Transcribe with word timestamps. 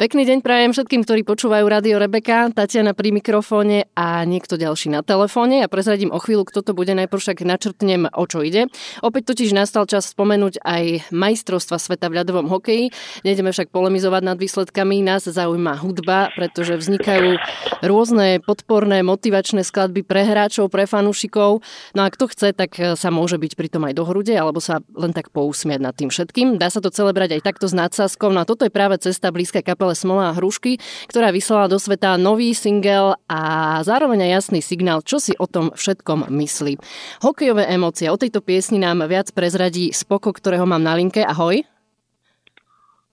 Pekný 0.00 0.24
deň 0.24 0.40
prajem 0.40 0.72
všetkým, 0.72 1.04
ktorí 1.04 1.28
počúvajú 1.28 1.60
Radio 1.68 2.00
Rebeka, 2.00 2.48
Tatiana 2.56 2.96
pri 2.96 3.12
mikrofóne 3.12 3.84
a 3.92 4.24
niekto 4.24 4.56
ďalší 4.56 4.88
na 4.88 5.04
telefóne. 5.04 5.60
Ja 5.60 5.68
prezradím 5.68 6.08
o 6.08 6.16
chvíľu, 6.16 6.48
kto 6.48 6.64
to 6.64 6.72
bude, 6.72 6.88
najprv 6.88 7.20
však 7.20 7.44
načrtnem, 7.44 8.08
o 8.08 8.24
čo 8.24 8.40
ide. 8.40 8.72
Opäť 9.04 9.36
totiž 9.36 9.52
nastal 9.52 9.84
čas 9.84 10.08
spomenúť 10.08 10.64
aj 10.64 11.12
majstrovstva 11.12 11.76
sveta 11.76 12.08
v 12.08 12.16
ľadovom 12.16 12.48
hokeji. 12.48 12.96
Nejdeme 13.28 13.52
však 13.52 13.68
polemizovať 13.68 14.22
nad 14.24 14.40
výsledkami, 14.40 15.04
nás 15.04 15.28
zaujíma 15.28 15.76
hudba, 15.84 16.32
pretože 16.32 16.80
vznikajú 16.80 17.36
rôzne 17.84 18.40
podporné, 18.40 19.04
motivačné 19.04 19.68
skladby 19.68 20.00
pre 20.00 20.24
hráčov, 20.24 20.72
pre 20.72 20.88
fanúšikov. 20.88 21.60
No 21.92 22.00
a 22.00 22.08
kto 22.08 22.32
chce, 22.32 22.56
tak 22.56 22.72
sa 22.96 23.12
môže 23.12 23.36
byť 23.36 23.52
pritom 23.52 23.84
aj 23.84 24.00
do 24.00 24.08
hrude, 24.08 24.32
alebo 24.32 24.64
sa 24.64 24.80
len 24.96 25.12
tak 25.12 25.28
pousmiať 25.28 25.80
nad 25.84 25.92
tým 25.92 26.08
všetkým. 26.08 26.56
Dá 26.56 26.72
sa 26.72 26.80
to 26.80 26.88
celé 26.88 27.12
brať 27.12 27.36
aj 27.36 27.44
takto 27.44 27.68
s 27.68 27.76
nadsázkou. 27.76 28.32
No 28.32 28.40
a 28.40 28.48
toto 28.48 28.64
je 28.64 28.72
práve 28.72 28.96
cesta 28.96 29.28
blízka 29.28 29.60
kapele 29.60 29.89
Smola 29.96 30.30
a 30.30 30.36
Hrušky, 30.36 30.78
ktorá 31.08 31.32
vyslala 31.34 31.66
do 31.66 31.80
sveta 31.80 32.20
nový 32.20 32.52
single 32.52 33.16
a 33.26 33.40
zároveň 33.82 34.28
aj 34.28 34.30
jasný 34.44 34.60
signál, 34.62 35.02
čo 35.02 35.18
si 35.18 35.32
o 35.36 35.48
tom 35.48 35.72
všetkom 35.72 36.28
myslí. 36.30 36.76
Hokejové 37.24 37.66
emócie. 37.72 38.12
O 38.12 38.20
tejto 38.20 38.44
piesni 38.44 38.78
nám 38.78 39.02
viac 39.08 39.32
prezradí 39.34 39.90
Spoko, 39.90 40.30
ktorého 40.30 40.68
mám 40.68 40.84
na 40.84 40.94
linke. 40.94 41.24
Ahoj. 41.24 41.79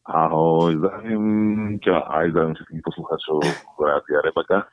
Ahoj, 0.07 0.79
zdravím 0.79 1.25
ťa 1.84 1.99
aj 1.99 2.25
zdravím 2.31 2.55
všetkých 2.55 2.79
poslucháčov 2.79 3.43
Rádia 3.75 4.23
Rebeka. 4.23 4.63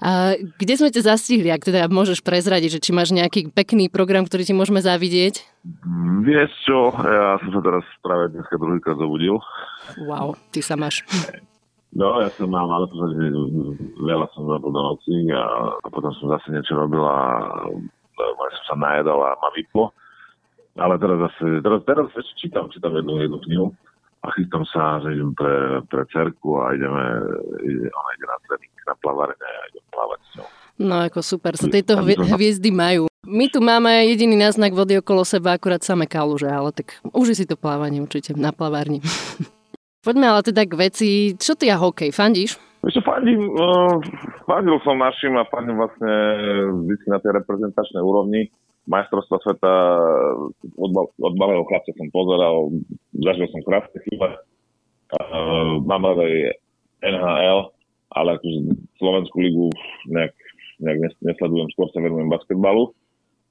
A 0.00 0.40
kde 0.40 0.74
sme 0.80 0.88
ťa 0.88 1.04
zastihli, 1.04 1.52
ak 1.52 1.68
teda 1.68 1.84
môžeš 1.92 2.24
prezradiť, 2.24 2.80
že 2.80 2.82
či 2.88 2.96
máš 2.96 3.12
nejaký 3.12 3.52
pekný 3.52 3.92
program, 3.92 4.24
ktorý 4.24 4.48
ti 4.48 4.56
môžeme 4.56 4.80
zavidieť? 4.80 5.44
Vieš 6.24 6.48
čo, 6.64 6.96
ja 6.96 7.36
som 7.44 7.50
sa 7.52 7.60
teraz 7.60 7.84
práve 8.00 8.32
dneska 8.32 8.56
druhýkrát 8.56 8.96
zobudil. 8.96 9.36
Wow, 10.00 10.32
ty 10.48 10.64
sa 10.64 10.80
máš. 10.80 11.04
No, 11.92 12.24
ja 12.24 12.32
som 12.32 12.48
mal, 12.48 12.64
ale 12.64 12.88
že 12.88 13.36
veľa 14.00 14.32
som 14.32 14.48
robil 14.48 14.72
do 14.72 14.80
noci 14.80 15.28
a, 15.28 15.76
a 15.76 15.86
potom 15.92 16.08
som 16.16 16.32
zase 16.40 16.56
niečo 16.56 16.72
robil 16.72 17.04
a 17.04 17.20
som 18.16 18.64
sa 18.64 18.74
najedol 18.80 19.28
a 19.28 19.36
ma 19.36 19.52
vyplo. 19.52 19.92
Ale 20.80 20.96
teraz 20.96 21.20
zase, 21.20 21.60
teraz, 21.60 21.84
teraz 21.84 22.08
čítam, 22.40 22.72
čítam 22.72 22.96
jednu, 22.96 23.20
jednu 23.20 23.38
knihu 23.44 23.68
a 24.24 24.32
chystám 24.32 24.64
sa, 24.72 25.04
že 25.04 25.12
idem 25.12 25.36
pre, 25.36 25.84
pre 25.92 26.02
cerku 26.08 26.56
a 26.56 26.72
ideme, 26.72 27.04
ide, 27.60 27.88
ona 27.92 28.10
ide 28.16 28.26
na 28.26 28.36
tréning, 28.48 28.72
na 28.88 28.94
plavárne 28.96 29.36
a 29.44 29.62
idem 29.68 29.84
plávať 29.92 30.20
s 30.24 30.30
ňou. 30.40 30.48
No 30.74 30.94
ako 31.04 31.20
super, 31.22 31.52
sa 31.54 31.68
tejto 31.70 32.00
hviezdy 32.02 32.72
majú. 32.74 33.06
My 33.24 33.46
tu 33.46 33.62
máme 33.62 34.04
jediný 34.10 34.36
náznak 34.36 34.74
vody 34.74 34.98
okolo 34.98 35.22
seba, 35.22 35.54
akurát 35.54 35.84
samé 35.84 36.08
kaluže, 36.08 36.50
ale 36.50 36.74
tak 36.74 36.98
už 37.14 37.36
si 37.36 37.44
to 37.46 37.54
plávanie 37.54 38.02
určite 38.02 38.34
na 38.34 38.50
plavárni. 38.50 39.04
Poďme 40.04 40.28
ale 40.28 40.44
teda 40.44 40.68
k 40.68 40.74
veci. 40.76 41.08
Čo 41.32 41.56
ty 41.56 41.72
a 41.72 41.80
hokej, 41.80 42.12
fandíš? 42.12 42.60
Ešte 42.84 43.00
fandím, 43.00 43.48
uh, 43.56 43.96
fandil 44.44 44.76
som 44.84 45.00
našim 45.00 45.32
a 45.40 45.48
fandím 45.48 45.80
vlastne 45.80 46.12
vždy 46.84 47.06
na 47.08 47.16
tej 47.16 47.32
reprezentačnej 47.40 48.02
úrovni 48.04 48.52
majstrovstva 48.84 49.36
sveta 49.40 49.72
od, 50.76 50.90
od 51.16 51.34
malého 51.40 51.64
chlapca 51.64 51.92
som 51.96 52.08
pozeral, 52.12 52.72
zažil 53.16 53.48
som 53.48 53.64
krásne 53.64 53.98
chvíle. 54.04 54.28
Uh, 55.14 55.80
mám 55.84 56.04
rád 56.04 56.24
aj 56.24 56.34
NHL, 57.04 57.60
ale 58.12 58.28
akože 58.40 58.58
Slovenskú 59.00 59.36
ligu 59.40 59.66
nejak, 60.08 60.34
nejak 60.80 60.98
nesledujem, 61.22 61.68
skôr 61.72 61.88
sa 61.92 62.00
venujem 62.00 62.28
basketbalu. 62.28 62.92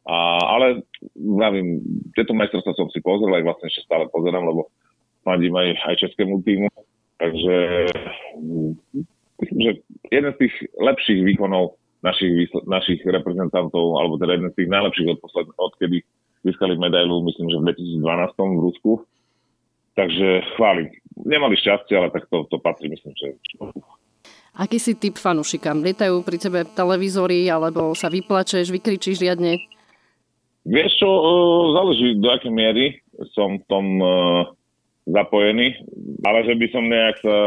A, 0.04 0.16
ale 0.60 0.84
vravím, 1.16 1.80
tieto 2.12 2.36
majstrovstvá 2.36 2.76
som 2.76 2.92
si 2.92 3.00
pozrel, 3.00 3.32
aj 3.40 3.46
vlastne 3.48 3.72
ešte 3.72 3.88
stále 3.88 4.12
pozerám, 4.12 4.44
lebo 4.44 4.68
fandím 5.24 5.56
aj, 5.56 5.70
aj 5.88 5.96
českému 6.04 6.44
týmu. 6.44 6.68
Takže 7.24 7.56
myslím, 9.40 9.60
že 9.64 9.72
jeden 10.12 10.32
z 10.36 10.40
tých 10.44 10.56
lepších 10.76 11.24
výkonov 11.24 11.80
našich, 12.04 12.52
našich 12.68 13.00
reprezentantov, 13.08 13.98
alebo 13.98 14.20
teda 14.20 14.36
jeden 14.36 14.52
z 14.52 14.58
tých 14.60 14.70
najlepších 14.70 15.10
od 15.16 15.20
posled, 15.24 15.48
odkedy 15.56 15.98
získali 16.44 16.76
medailu, 16.76 17.24
myslím, 17.24 17.48
že 17.48 17.58
v 17.58 17.66
2012 18.04 18.60
v 18.60 18.64
Rusku. 18.68 18.92
Takže 19.94 20.28
chválim. 20.60 20.92
Nemali 21.24 21.56
šťastie, 21.56 21.96
ale 21.96 22.10
tak 22.12 22.28
to, 22.28 22.44
to 22.50 22.58
patrí, 22.60 22.92
myslím, 22.92 23.14
že... 23.16 23.38
Aký 24.54 24.78
si 24.78 24.94
typ 24.98 25.18
fanúšika? 25.18 25.74
Lietajú 25.74 26.22
pri 26.22 26.38
tebe 26.38 26.60
televízory, 26.66 27.50
alebo 27.50 27.94
sa 27.98 28.10
vyplačeš, 28.10 28.70
vykričíš 28.70 29.22
riadne? 29.22 29.62
Vieš 30.66 30.92
čo, 31.02 31.10
e, 31.10 31.22
záleží 31.74 32.08
do 32.22 32.30
akej 32.30 32.54
miery 32.54 32.86
som 33.34 33.58
v 33.62 33.66
tom 33.70 33.86
e, 34.00 34.08
zapojený, 35.10 35.68
ale 36.24 36.40
že 36.48 36.54
by 36.56 36.68
som 36.72 36.84
nejak 36.88 37.18
sa, 37.20 37.38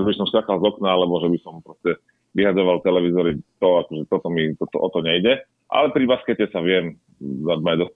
že 0.00 0.02
by 0.02 0.14
som 0.16 0.26
skakal 0.30 0.56
z 0.58 0.64
okna, 0.64 0.88
alebo 0.96 1.20
že 1.20 1.28
by 1.28 1.38
som 1.44 1.60
proste 1.60 2.00
vyhadzoval 2.36 2.84
televízory, 2.84 3.40
to, 3.56 3.68
akože 3.80 4.04
toto 4.12 4.28
mi, 4.28 4.52
toto, 4.60 4.76
o 4.76 4.88
to 4.92 5.00
nejde. 5.00 5.40
Ale 5.72 5.90
pri 5.90 6.04
baskete 6.04 6.46
sa 6.52 6.60
viem 6.60 7.00
zadmať 7.18 7.76
do 7.80 7.86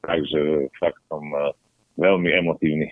takže 0.00 0.72
fakt 0.80 0.98
som 1.12 1.20
uh, 1.36 1.52
veľmi 2.00 2.32
emotívny. 2.32 2.88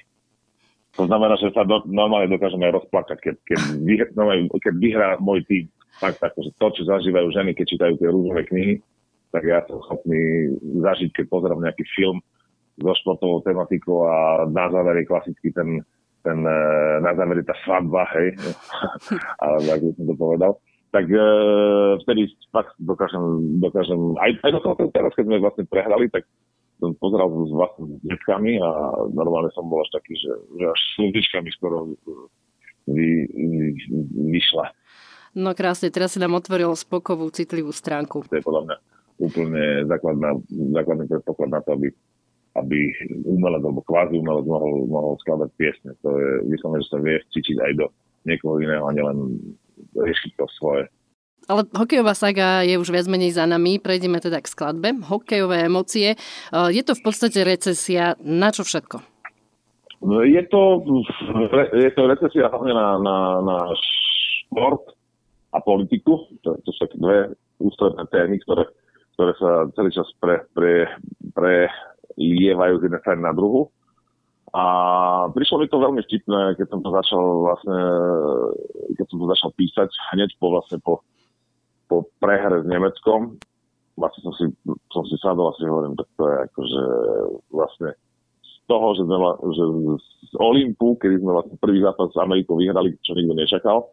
To 1.01 1.09
znamená, 1.09 1.41
že 1.41 1.49
sa 1.57 1.65
do, 1.65 1.81
normálne 1.89 2.29
dokážeme 2.29 2.69
rozplakať, 2.69 3.19
keď, 3.25 3.35
keď, 3.49 3.61
vyhr, 3.83 4.07
normálne, 4.13 4.53
keď 4.53 4.75
vyhrá 4.77 5.09
môj 5.19 5.43
tým. 5.49 5.65
Fakt, 5.99 6.23
akože 6.23 6.55
to, 6.61 6.67
čo 6.79 6.83
zažívajú 6.87 7.27
ženy, 7.35 7.57
keď 7.57 7.67
čítajú 7.75 7.95
tie 7.99 8.09
rúžové 8.13 8.47
knihy, 8.47 8.75
tak 9.35 9.43
ja 9.49 9.65
som 9.67 9.83
schopný 9.83 10.55
zažiť, 10.63 11.11
keď 11.11 11.25
pozerám 11.27 11.65
nejaký 11.65 11.83
film 11.97 12.23
so 12.79 12.95
športovou 13.03 13.43
tematikou 13.43 14.07
a 14.07 14.47
na 14.47 14.71
záver 14.71 15.03
je 15.03 15.11
klasicky 15.11 15.51
ten, 15.51 15.83
ten 16.23 16.39
uh, 16.47 17.03
na 17.03 17.11
záver 17.19 17.43
je 17.43 17.47
tá 17.51 17.57
svadba, 17.67 18.07
hej, 18.15 18.39
ale 19.43 19.57
tak 19.67 19.81
by 19.83 19.91
som 19.99 20.05
to 20.07 20.15
povedal 20.15 20.53
tak 20.89 21.05
e, 21.09 21.21
vtedy 22.05 22.33
fakt 22.49 22.73
dokážem, 22.81 23.21
dokážem 23.61 24.17
aj, 24.17 24.31
aj 24.41 24.51
dokonca 24.57 24.83
teraz, 24.93 25.13
keď 25.13 25.25
sme 25.29 25.45
vlastne 25.45 25.65
prehrali, 25.69 26.09
tak 26.09 26.25
som 26.79 26.95
pozeral 26.97 27.29
s 27.29 27.53
vlastnými 27.53 27.97
detkami 28.07 28.53
a 28.63 28.71
normálne 29.11 29.51
som 29.53 29.67
bol 29.67 29.83
až 29.83 29.91
taký, 29.99 30.15
že, 30.15 30.33
že 30.57 30.65
až 30.71 30.81
slnečkami 30.97 31.51
skoro 31.59 31.93
vy, 32.87 33.27
vy, 33.27 33.69
vyšla. 34.33 34.73
No 35.37 35.53
krásne, 35.53 35.93
teraz 35.93 36.17
si 36.17 36.23
nám 36.23 36.39
otvoril 36.39 36.73
spokovú, 36.73 37.29
citlivú 37.29 37.75
stránku. 37.75 38.25
To 38.31 38.39
je 38.39 38.47
podľa 38.47 38.63
mňa 38.65 38.77
úplne 39.19 39.63
základná, 39.91 40.31
základný 40.49 41.05
predpoklad 41.11 41.51
na 41.53 41.61
to, 41.67 41.75
aby, 41.75 41.89
aby 42.57 42.79
umelec 43.27 43.63
alebo 43.67 43.83
kvázi 43.85 44.15
umelec 44.17 44.47
mohol, 44.47 44.87
mohol 44.89 45.13
skladať 45.21 45.51
piesne. 45.59 45.91
To 46.07 46.09
je 46.17 46.29
vyslovene, 46.49 46.81
že 46.87 46.93
sa 46.95 46.99
vie 47.03 47.17
vcítiť 47.29 47.57
aj 47.61 47.73
do 47.77 47.87
niekoho 48.25 48.63
iného 48.63 48.87
a 48.87 48.95
nielen 48.95 49.19
riešiť 49.97 50.33
to 50.39 50.47
svoje. 50.59 50.87
Ale 51.49 51.65
hokejová 51.73 52.13
saga 52.13 52.61
je 52.61 52.77
už 52.77 52.93
viac 52.93 53.09
menej 53.09 53.33
za 53.33 53.49
nami. 53.49 53.81
Prejdeme 53.81 54.21
teda 54.21 54.45
k 54.45 54.53
skladbe. 54.53 55.01
Hokejové 55.01 55.65
emócie. 55.65 56.13
E, 56.13 56.19
je 56.53 56.83
to 56.85 56.93
v 56.93 57.03
podstate 57.09 57.41
recesia 57.41 58.21
na 58.21 58.53
čo 58.53 58.69
všetko? 58.69 59.01
Je 60.29 60.43
to, 60.47 60.63
je 61.75 61.91
to 61.91 62.03
recesia 62.07 62.53
hlavne 62.53 62.71
na, 62.71 62.89
na, 63.01 63.19
na 63.43 63.59
šport 64.47 64.95
a 65.51 65.59
politiku. 65.65 66.29
To, 66.45 66.55
to 66.61 66.71
sú 66.71 66.85
dve 67.01 67.33
ústredné 67.59 68.05
témy, 68.13 68.39
ktoré, 68.45 68.69
ktoré 69.17 69.33
sa 69.41 69.51
celý 69.75 69.91
čas 69.91 70.07
pre, 70.23 70.45
pre, 70.53 70.87
prelievajú 71.33 72.75
z 72.79 72.85
jednej 72.87 73.03
strany 73.03 73.21
na 73.25 73.33
druhu. 73.33 73.73
A 74.57 74.63
prišlo 75.37 75.61
mi 75.61 75.67
to 75.69 75.77
veľmi 75.77 76.01
vtipné, 76.09 76.57
keď 76.57 76.67
som 76.73 76.81
to 76.81 76.89
začal 76.89 77.21
vlastne, 77.45 77.79
keď 78.97 79.07
som 79.13 79.19
to 79.21 79.27
začal 79.29 79.51
písať 79.53 79.91
hneď 80.17 80.31
po 80.41 80.57
vlastne 80.57 80.81
po, 80.81 81.05
po 81.85 82.09
prehre 82.17 82.65
s 82.65 82.67
Nemeckom. 82.69 83.37
Vlastne 83.99 84.21
som 84.25 84.35
si, 84.39 84.45
som 84.89 85.05
si 85.05 85.17
sadol 85.21 85.53
a 85.53 85.57
si 85.59 85.69
hovorím, 85.69 85.99
tak 85.99 86.09
to 86.17 86.23
je 86.25 86.37
akože 86.49 86.83
vlastne 87.53 87.89
z 88.41 88.55
toho, 88.71 88.95
že, 88.97 89.03
sme, 89.05 89.17
že 89.53 89.65
z 90.33 90.35
Olympu, 90.41 90.97
kedy 90.97 91.21
sme 91.21 91.35
vlastne 91.35 91.57
prvý 91.61 91.85
zápas 91.85 92.09
s 92.09 92.17
Amerikou 92.17 92.57
vyhrali, 92.57 92.97
čo 93.05 93.19
nikto 93.19 93.35
nečakal, 93.37 93.91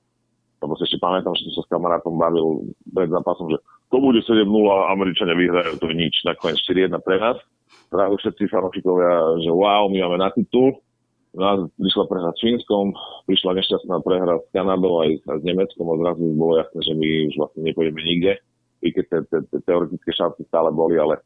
lebo 0.61 0.71
si 0.77 0.87
ešte 0.87 1.03
pamätám, 1.03 1.35
že 1.35 1.51
som 1.51 1.59
sa 1.59 1.63
s 1.67 1.71
kamarátom 1.73 2.15
bavil 2.15 2.69
pred 2.95 3.11
zápasom, 3.11 3.49
že 3.51 3.59
to 3.91 3.97
bude 3.97 4.21
7-0 4.23 4.45
a 4.71 4.93
Američania 4.93 5.35
vyhrajú, 5.35 5.81
to 5.81 5.89
je 5.89 5.95
nič, 5.99 6.15
nakoniec 6.23 6.61
4-1 6.63 6.95
pre 7.01 7.17
nás 7.19 7.37
práve 7.89 8.15
všetci 8.19 8.51
fanúšikovia, 8.51 9.41
že 9.43 9.51
wow, 9.51 9.87
my 9.89 9.97
máme 10.05 10.17
na 10.21 10.29
titul. 10.33 10.79
No 11.35 11.67
prišla 11.75 12.07
prehra 12.07 12.31
s 12.31 12.39
Fínskom, 12.39 12.95
prišla 13.27 13.59
nešťastná 13.59 13.99
prehra 14.07 14.39
s 14.39 14.47
Kanadou 14.55 15.03
aj, 15.03 15.19
s 15.19 15.43
Nemeckom 15.43 15.83
a 15.91 15.99
zrazu 15.99 16.23
bolo 16.31 16.63
jasné, 16.63 16.79
že 16.79 16.93
my 16.95 17.07
už 17.27 17.35
vlastne 17.35 17.61
nepôjdeme 17.67 17.99
nikde, 17.99 18.39
i 18.79 18.87
keď 18.95 19.05
te, 19.11 19.19
te, 19.27 19.37
te, 19.51 19.57
teoretické 19.67 20.15
šance 20.15 20.39
stále 20.47 20.71
boli, 20.71 20.95
ale 20.95 21.19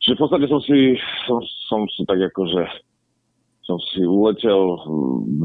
Čiže 0.00 0.16
v 0.16 0.22
podstate 0.24 0.46
som 0.48 0.60
si, 0.64 0.96
som, 1.28 1.38
som 1.68 1.80
si 1.92 2.02
tak 2.08 2.16
akože 2.32 2.64
som 3.68 3.76
si 3.94 4.02
uletel, 4.02 4.82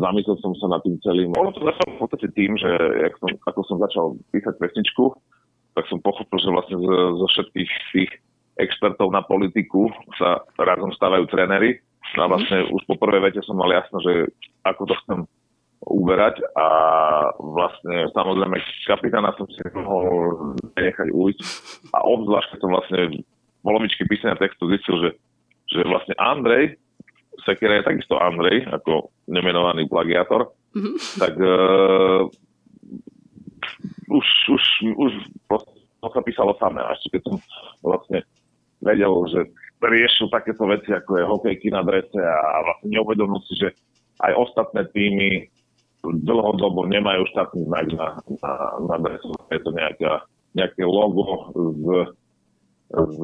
zamyslel 0.01 0.39
som 0.41 0.57
sa 0.57 0.65
nad 0.71 0.81
tým 0.81 0.97
celým. 1.05 1.29
Ono 1.38 1.53
to 1.53 1.61
začalo 1.61 1.89
v 1.93 2.01
podstate 2.01 2.27
tým, 2.33 2.57
že 2.57 2.71
som, 3.21 3.29
ako 3.45 3.61
som 3.67 3.77
začal 3.83 4.05
písať 4.33 4.57
pesničku, 4.57 5.13
tak 5.77 5.85
som 5.91 6.01
pochopil, 6.01 6.39
že 6.41 6.49
vlastne 6.49 6.79
zo, 6.81 7.21
zo 7.21 7.27
všetkých 7.35 7.71
tých 7.93 8.11
expertov 8.55 9.11
na 9.11 9.21
politiku 9.23 9.91
sa 10.15 10.43
razom 10.55 10.91
stávajú 10.95 11.27
tréneri. 11.27 11.79
A 12.15 12.29
vlastne 12.29 12.63
už 12.69 12.85
po 12.85 12.95
prvej 12.95 13.31
vete 13.31 13.41
som 13.43 13.57
mal 13.57 13.67
jasno, 13.73 13.99
že 13.99 14.29
ako 14.63 14.83
to 14.87 14.95
chcem 15.03 15.19
uberať 15.85 16.41
a 16.57 16.67
vlastne 17.37 18.09
samozrejme 18.15 18.57
kapitána 18.89 19.35
som 19.37 19.45
si 19.51 19.61
mohol 19.75 20.55
nechať 20.73 21.13
ujsť 21.13 21.41
a 21.93 22.01
obzvlášť 22.09 22.47
keď 22.55 22.59
som 22.63 22.71
vlastne 22.73 22.99
polovičky 23.61 24.03
písania 24.09 24.39
textu 24.39 24.65
zistil, 24.71 24.95
že, 25.01 25.09
že 25.69 25.81
vlastne 25.85 26.17
Andrej, 26.17 26.77
Sekera 27.43 27.81
je 27.81 27.89
takisto 27.89 28.17
Andrej, 28.17 28.65
ako 28.69 29.13
nemenovaný 29.29 29.85
plagiátor, 29.85 30.53
mm-hmm. 30.73 30.95
tak 31.19 31.33
uh, 31.37 32.25
už, 34.09 34.25
už, 34.55 34.63
už 34.95 35.11
to 36.01 36.07
sa 36.13 36.21
písalo 36.21 36.53
samé. 36.61 36.81
A 36.81 36.93
ešte 36.93 37.17
keď 37.17 37.21
som 37.25 37.35
vlastne 37.81 38.23
vedel, 38.85 39.13
že 39.33 39.41
riešil 39.81 40.29
takéto 40.29 40.65
veci, 40.69 40.93
ako 40.93 41.11
je 41.17 41.25
hokejky 41.25 41.67
na 41.73 41.81
drese 41.81 42.17
a 42.21 42.61
vlastne 42.63 42.89
neuvedomil 42.93 43.41
si, 43.49 43.57
že 43.57 43.69
aj 44.23 44.33
ostatné 44.33 44.87
týmy 44.93 45.49
dlhodobo 46.05 46.85
nemajú 46.85 47.25
štátny 47.33 47.65
znak 47.65 47.85
na, 47.97 48.07
na, 48.41 48.51
na 48.85 48.95
dresu. 49.01 49.33
Je 49.49 49.59
to 49.61 49.73
nejaká, 49.73 50.21
nejaké 50.53 50.85
logo 50.85 51.49
s, 51.53 51.85
s 52.93 53.17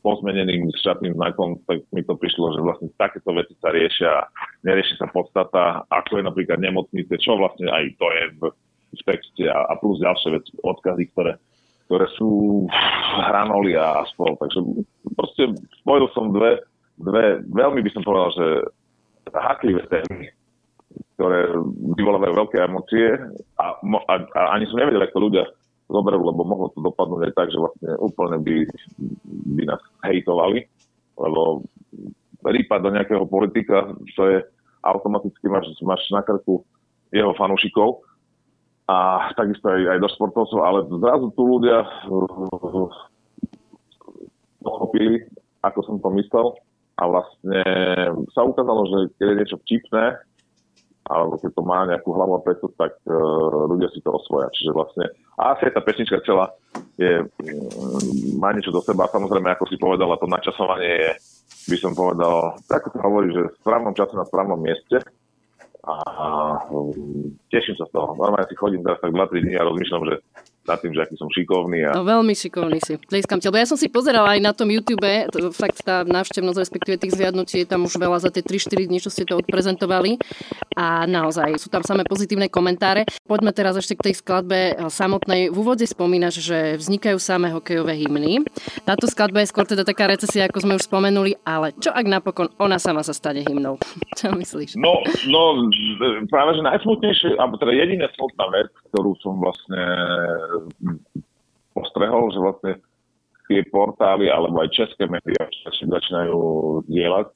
pozmeneným 0.00 0.72
štátnym 0.80 1.12
znakom, 1.14 1.60
tak 1.68 1.84
mi 1.92 2.00
to 2.00 2.16
prišlo, 2.16 2.56
že 2.56 2.64
vlastne 2.64 2.88
takéto 2.96 3.30
veci 3.36 3.52
sa 3.60 3.68
riešia 3.68 4.08
a 4.08 4.28
nerieši 4.64 4.96
sa 4.96 5.06
podstata, 5.12 5.84
ako 5.92 6.20
je 6.20 6.24
napríklad 6.24 6.58
nemocnice, 6.58 7.12
čo 7.20 7.36
vlastne 7.36 7.68
aj 7.68 7.84
to 8.00 8.06
je 8.08 8.24
v, 8.40 8.42
v 8.96 9.00
texte 9.04 9.44
a, 9.44 9.68
a 9.68 9.72
plus 9.76 10.00
ďalšie 10.00 10.28
veci, 10.32 10.50
odkazy, 10.64 11.04
ktoré, 11.12 11.36
ktoré 11.86 12.06
sú 12.18 12.64
hranoli 13.22 13.78
a 13.78 14.02
spol. 14.10 14.34
Takže 14.38 14.58
proste 15.14 15.42
spojil 15.82 16.06
som 16.12 16.34
dve, 16.34 16.66
dve, 16.98 17.40
veľmi 17.46 17.80
by 17.82 17.90
som 17.94 18.02
povedal, 18.02 18.30
že 18.34 18.46
haklivé 19.30 19.82
témy, 19.90 20.30
ktoré 21.16 21.54
vyvolávajú 21.98 22.32
veľké 22.34 22.56
emócie 22.62 23.06
a, 23.58 23.78
a, 23.78 24.14
a 24.34 24.40
ani 24.58 24.66
som 24.66 24.82
nevedel, 24.82 25.02
ako 25.02 25.18
ľudia 25.30 25.44
zoberú, 25.86 26.26
lebo 26.26 26.42
mohlo 26.42 26.68
to 26.74 26.82
dopadnúť 26.82 27.30
aj 27.30 27.32
tak, 27.38 27.48
že 27.54 27.62
vlastne 27.62 27.90
úplne 28.02 28.36
by, 28.42 28.56
by 29.54 29.62
nás 29.70 29.82
hejtovali, 30.02 30.66
lebo 31.14 31.62
rýpať 32.42 32.78
do 32.82 32.90
nejakého 32.94 33.24
politika, 33.26 33.94
to 34.18 34.22
je 34.26 34.38
automaticky 34.82 35.46
máš, 35.50 35.70
máš 35.82 36.02
na 36.10 36.22
krku 36.22 36.62
jeho 37.10 37.34
fanúšikov 37.38 38.05
a 38.86 38.96
takisto 39.34 39.66
aj, 39.66 39.82
aj 39.96 39.98
do 39.98 40.08
sportovcov, 40.14 40.60
ale 40.62 40.78
zrazu 40.86 41.26
tu 41.34 41.42
ľudia 41.42 41.82
uh, 41.82 42.90
pochopili, 44.62 45.26
ako 45.62 45.78
som 45.82 45.96
to 45.98 46.08
myslel 46.14 46.54
a 46.96 47.02
vlastne 47.04 47.60
sa 48.32 48.40
ukázalo, 48.46 48.88
že 48.88 48.98
keď 49.20 49.26
je 49.28 49.38
niečo 49.38 49.56
vtipné, 49.60 50.16
alebo 51.06 51.38
keď 51.38 51.50
to 51.54 51.62
má 51.62 51.86
nejakú 51.86 52.10
hlavu 52.10 52.32
a 52.34 52.40
petu, 52.42 52.66
tak 52.74 52.98
uh, 53.06 53.68
ľudia 53.70 53.86
si 53.94 54.02
to 54.02 54.10
osvoja. 54.10 54.50
Čiže 54.50 54.74
vlastne, 54.74 55.04
a 55.38 55.54
asi 55.54 55.70
aj 55.70 55.74
tá 55.78 55.80
pesnička 55.84 56.18
celá 56.26 56.50
je, 56.98 57.22
um, 57.22 58.02
má 58.42 58.50
niečo 58.50 58.74
do 58.74 58.82
seba. 58.82 59.06
Samozrejme, 59.06 59.54
ako 59.54 59.64
si 59.70 59.78
povedala, 59.78 60.18
to 60.18 60.26
načasovanie 60.26 60.90
je, 61.06 61.10
by 61.70 61.76
som 61.78 61.92
povedal, 61.94 62.58
ako 62.66 62.88
sa 62.90 63.00
hovorí, 63.06 63.30
že 63.30 63.54
v 63.54 63.58
správnom 63.62 63.94
čase 63.94 64.18
na 64.18 64.26
správnom 64.26 64.58
mieste. 64.58 64.98
A 65.86 65.94
teším 67.54 67.78
sa 67.78 67.86
z 67.86 67.94
toho. 67.94 68.18
Normálne 68.18 68.50
si 68.50 68.58
chodím 68.58 68.82
teraz 68.82 68.98
tak 68.98 69.14
2-3 69.14 69.46
dní 69.46 69.54
a 69.54 69.66
rozmýšľam, 69.70 70.02
že 70.10 70.14
nad 70.68 70.78
tým, 70.82 70.92
že 70.92 71.00
aký 71.06 71.14
som 71.16 71.30
šikovný. 71.30 71.86
A... 71.86 71.96
No, 71.96 72.02
veľmi 72.02 72.34
šikovný 72.34 72.78
si. 72.82 72.98
Tlieskam 72.98 73.38
ťa. 73.38 73.48
Lebo 73.50 73.58
ja 73.62 73.68
som 73.70 73.78
si 73.78 73.86
pozerala 73.88 74.34
aj 74.36 74.40
na 74.42 74.52
tom 74.52 74.68
YouTube, 74.68 75.06
to, 75.32 75.54
fakt 75.54 75.80
tá 75.86 76.02
návštevnosť, 76.02 76.58
respektíve 76.58 77.00
tých 77.00 77.14
zviadnutí 77.14 77.62
je 77.64 77.68
tam 77.68 77.86
už 77.86 77.96
veľa 77.96 78.18
za 78.20 78.30
tie 78.34 78.42
3-4 78.42 78.90
dní, 78.90 78.98
čo 78.98 79.10
ste 79.10 79.24
to 79.24 79.38
odprezentovali. 79.38 80.18
A 80.76 81.08
naozaj 81.08 81.56
sú 81.56 81.72
tam 81.72 81.86
samé 81.86 82.04
pozitívne 82.04 82.50
komentáre. 82.50 83.08
Poďme 83.24 83.54
teraz 83.54 83.78
ešte 83.80 83.96
k 83.96 84.12
tej 84.12 84.14
skladbe 84.20 84.76
samotnej. 84.92 85.48
V 85.48 85.56
úvode 85.56 85.86
spomínaš, 85.88 86.42
že 86.42 86.76
vznikajú 86.76 87.16
samé 87.16 87.54
hokejové 87.54 87.96
hymny. 87.96 88.44
Táto 88.84 89.08
skladba 89.08 89.40
je 89.42 89.50
skôr 89.50 89.64
teda 89.64 89.86
taká 89.86 90.10
recesia, 90.10 90.44
ako 90.46 90.58
sme 90.62 90.76
už 90.76 90.84
spomenuli, 90.84 91.40
ale 91.46 91.72
čo 91.80 91.94
ak 91.94 92.04
napokon 92.04 92.52
ona 92.60 92.76
sama 92.76 93.00
sa 93.00 93.16
stane 93.16 93.42
hymnou? 93.46 93.80
Čo 94.18 94.32
myslíš? 94.32 94.80
No, 94.80 95.04
no 95.28 95.68
práve, 96.32 96.56
že 96.56 96.64
najsmutnejšie, 96.64 97.36
alebo 97.36 97.60
teda 97.60 97.72
jediná 97.76 98.08
smutná 98.16 98.48
vec, 98.48 98.72
ktorú 98.92 99.12
som 99.20 99.36
vlastne 99.36 99.82
postrehol, 101.76 102.32
že 102.32 102.40
vlastne 102.40 102.72
tie 103.46 103.62
portály 103.70 104.26
alebo 104.32 104.64
aj 104.64 104.74
české 104.74 105.06
médiá 105.06 105.46
začínajú 105.68 106.38
dielať 106.90 107.30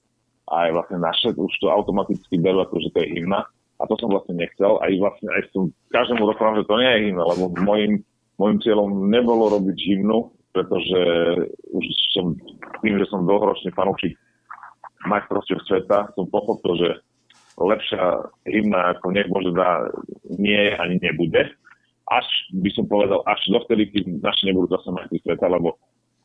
a 0.51 0.67
aj 0.67 0.71
vlastne 0.75 0.99
naše 0.99 1.29
už 1.37 1.53
to 1.63 1.71
automaticky 1.71 2.35
berú 2.43 2.67
ako, 2.67 2.83
že 2.83 2.91
to 2.91 2.99
je 3.07 3.21
hymna. 3.21 3.47
A 3.81 3.89
to 3.89 3.97
som 3.97 4.13
vlastne 4.13 4.37
nechcel. 4.37 4.77
Aj 4.83 4.91
vlastne 4.99 5.31
aj 5.33 5.43
som 5.55 5.73
každému 5.89 6.27
rozprávam, 6.27 6.61
že 6.61 6.69
to 6.69 6.77
nie 6.77 6.91
je 6.91 7.01
hymna, 7.09 7.25
lebo 7.25 7.45
môjim, 7.65 7.93
môjim 8.37 8.59
cieľom 8.61 9.09
nebolo 9.09 9.49
robiť 9.57 9.79
hymnu, 9.79 10.19
pretože 10.51 11.01
už 11.71 11.85
som 12.13 12.35
tým, 12.83 12.99
že 12.99 13.07
som 13.09 13.25
dlhoročný 13.25 13.71
fanúšik 13.73 14.19
majstrovstiev 15.07 15.65
sveta, 15.65 16.13
som 16.13 16.29
pochopil, 16.29 16.77
že 16.77 16.91
lepšia 17.57 18.29
hymna 18.49 18.99
ako 18.99 19.07
nech 19.17 19.29
Bože 19.31 19.53
dá 19.53 19.89
nie 20.29 20.75
ani 20.77 21.01
nebude 21.01 21.49
až 22.11 22.27
by 22.59 22.71
som 22.75 22.91
povedal, 22.91 23.23
až 23.25 23.39
dovtedy, 23.47 23.87
keď 23.95 24.19
naši 24.19 24.51
nebudú 24.51 24.75
zase 24.75 24.91
mať 24.91 25.15
sveta, 25.23 25.47
lebo 25.47 25.79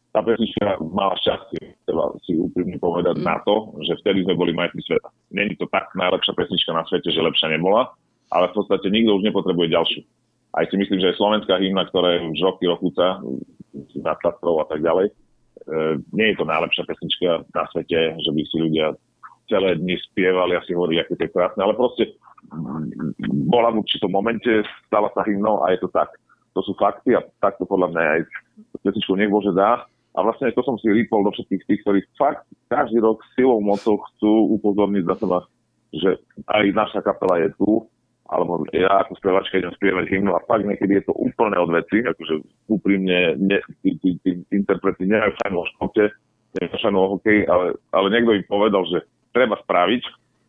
tá 0.10 0.24
pesnička 0.24 0.80
mala 0.82 1.14
šťastie, 1.20 1.76
treba 1.86 2.16
si 2.24 2.40
úprimne 2.40 2.80
povedať 2.80 3.20
mm. 3.20 3.26
na 3.28 3.38
to, 3.44 3.76
že 3.84 4.00
vtedy 4.02 4.24
sme 4.24 4.40
boli 4.40 4.56
majstri 4.56 4.82
sveta. 4.82 5.12
Není 5.30 5.60
to 5.60 5.68
tak 5.70 5.92
najlepšia 5.94 6.34
pesnička 6.34 6.72
na 6.72 6.88
svete, 6.88 7.12
že 7.12 7.20
lepšia 7.20 7.52
nebola, 7.52 7.92
ale 8.32 8.50
v 8.50 8.56
podstate 8.58 8.88
nikto 8.90 9.20
už 9.20 9.28
nepotrebuje 9.28 9.76
ďalšiu. 9.76 10.02
Aj 10.56 10.66
si 10.72 10.76
myslím, 10.80 11.04
že 11.04 11.12
aj 11.12 11.20
slovenská 11.20 11.60
hymna, 11.60 11.84
ktorá 11.92 12.16
je 12.16 12.32
už 12.32 12.40
roky 12.48 12.64
rokuca, 12.64 13.20
nad 13.76 14.20
a 14.24 14.66
tak 14.72 14.80
ďalej, 14.80 15.12
e, 15.12 15.14
nie 16.16 16.28
je 16.32 16.38
to 16.40 16.48
najlepšia 16.48 16.88
pesnička 16.88 17.44
na 17.52 17.64
svete, 17.76 18.16
že 18.16 18.30
by 18.32 18.42
si 18.48 18.56
ľudia 18.56 18.96
celé 19.52 19.76
dni 19.76 20.00
spievali 20.00 20.56
a 20.56 20.64
si 20.64 20.72
hovorili, 20.72 21.04
aké 21.04 21.20
to 21.20 21.28
je 21.28 21.36
krásne, 21.36 21.60
ale 21.60 21.76
proste 21.76 22.16
bola 23.50 23.74
v 23.74 23.82
určitom 23.82 24.12
momente, 24.12 24.50
stala 24.88 25.10
sa 25.14 25.26
hymnou 25.26 25.64
a 25.66 25.74
je 25.74 25.80
to 25.86 25.90
tak. 25.92 26.10
To 26.56 26.64
sú 26.64 26.72
fakty 26.80 27.16
a 27.16 27.24
takto 27.44 27.68
podľa 27.68 27.92
mňa 27.92 28.02
aj 28.02 28.22
pesničku 28.84 29.14
nech 29.20 29.32
Bože 29.32 29.52
dá. 29.52 29.84
A 30.16 30.24
vlastne 30.24 30.48
to 30.56 30.64
som 30.64 30.80
si 30.80 30.88
rýpol 30.88 31.28
do 31.28 31.36
všetkých 31.36 31.64
tých, 31.68 31.82
ktorí 31.84 32.00
fakt 32.16 32.48
každý 32.72 33.04
rok 33.04 33.20
silou 33.36 33.60
mocou 33.60 34.00
chcú 34.00 34.56
upozorniť 34.56 35.04
za 35.12 35.16
seba, 35.20 35.40
že 35.92 36.12
aj 36.48 36.64
naša 36.72 37.00
kapela 37.04 37.44
je 37.44 37.52
tu, 37.60 37.84
alebo 38.32 38.64
ja 38.72 39.06
ako 39.06 39.20
spevačka 39.20 39.60
idem 39.60 39.76
spievať 39.76 40.08
hymnu 40.08 40.32
a 40.34 40.46
fakt 40.48 40.64
niekedy 40.66 41.04
je 41.04 41.06
to 41.06 41.14
úplne 41.20 41.60
od 41.60 41.70
veci, 41.70 42.02
akože 42.02 42.42
úprimne 42.72 43.36
ne, 43.38 43.60
tí, 43.84 44.00
tí, 44.00 44.18
tí, 44.24 44.40
tí 44.48 44.54
interpreti 44.56 45.04
nemajú 45.06 45.36
fajnú 45.44 45.58
o 45.62 45.70
športe, 45.76 46.10
nemajú 46.58 46.80
fajnú 46.80 46.98
o 46.98 47.12
hokeji, 47.20 47.42
ale, 47.52 47.76
ale 47.92 48.08
niekto 48.10 48.32
im 48.34 48.46
povedal, 48.48 48.88
že 48.90 49.06
treba 49.36 49.60
spraviť, 49.62 50.04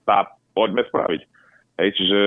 tá 0.06 0.30
poďme 0.56 0.86
spraviť. 0.88 1.20
Hej, 1.76 1.92
čiže 1.92 2.20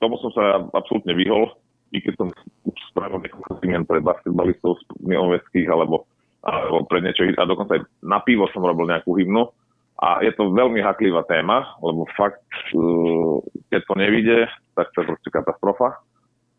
tomu 0.00 0.16
som 0.24 0.32
sa 0.32 0.64
absolútne 0.72 1.12
vyhol, 1.12 1.52
i 1.92 2.00
keď 2.00 2.14
som 2.16 2.28
už 2.64 2.78
spravil 2.90 3.22
niekoľko 3.22 3.60
zmien 3.62 3.84
pre 3.84 4.00
basketbalistov 4.00 4.80
mieloveckých 5.04 5.68
alebo, 5.68 6.08
alebo 6.42 6.88
pre 6.88 7.04
niečo 7.04 7.28
a 7.28 7.44
dokonca 7.44 7.78
aj 7.78 7.82
na 8.02 8.18
pivo 8.24 8.48
som 8.50 8.64
robil 8.64 8.88
nejakú 8.88 9.14
hymnu. 9.14 9.52
A 9.96 10.20
je 10.20 10.28
to 10.36 10.52
veľmi 10.52 10.84
haklivá 10.84 11.24
téma, 11.24 11.72
lebo 11.80 12.04
fakt, 12.20 12.44
uh, 12.76 13.40
keď 13.72 13.80
to 13.88 13.94
nevíde, 13.96 14.38
tak 14.76 14.92
to 14.92 15.00
je 15.00 15.08
proste 15.08 15.30
katastrofa. 15.32 15.96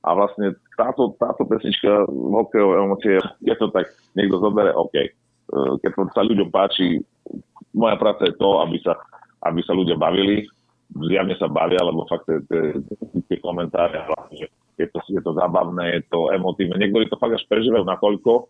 A 0.02 0.10
vlastne 0.18 0.58
táto, 0.74 1.14
táto 1.22 1.46
pesnička 1.46 2.10
hokejové 2.10 2.82
emócie, 2.82 3.18
je 3.46 3.56
to 3.62 3.70
tak 3.70 3.94
niekto 4.18 4.42
zobere, 4.42 4.74
OK. 4.74 5.14
Uh, 5.54 5.78
keď 5.86 5.90
to 5.94 6.02
sa 6.18 6.26
ľuďom 6.26 6.50
páči, 6.50 6.98
moja 7.78 7.94
práca 8.02 8.26
je 8.26 8.34
to, 8.42 8.58
aby 8.66 8.82
sa, 8.82 8.98
aby 9.46 9.62
sa 9.62 9.78
ľudia 9.78 10.02
bavili, 10.02 10.50
zjavne 10.92 11.36
sa 11.36 11.52
bavia, 11.52 11.84
lebo 11.84 12.08
fakt 12.08 12.28
tie 13.28 13.38
komentáre, 13.44 14.08
že 14.32 14.48
je 14.78 14.88
to, 14.88 15.00
je 15.10 15.22
to 15.22 15.32
zábavné, 15.34 16.00
je 16.00 16.04
to 16.08 16.30
emotívne. 16.32 16.78
Niektorí 16.78 17.10
to 17.10 17.20
fakt 17.20 17.36
až 17.36 17.44
prežívajú 17.50 17.84
natoľko, 17.84 18.48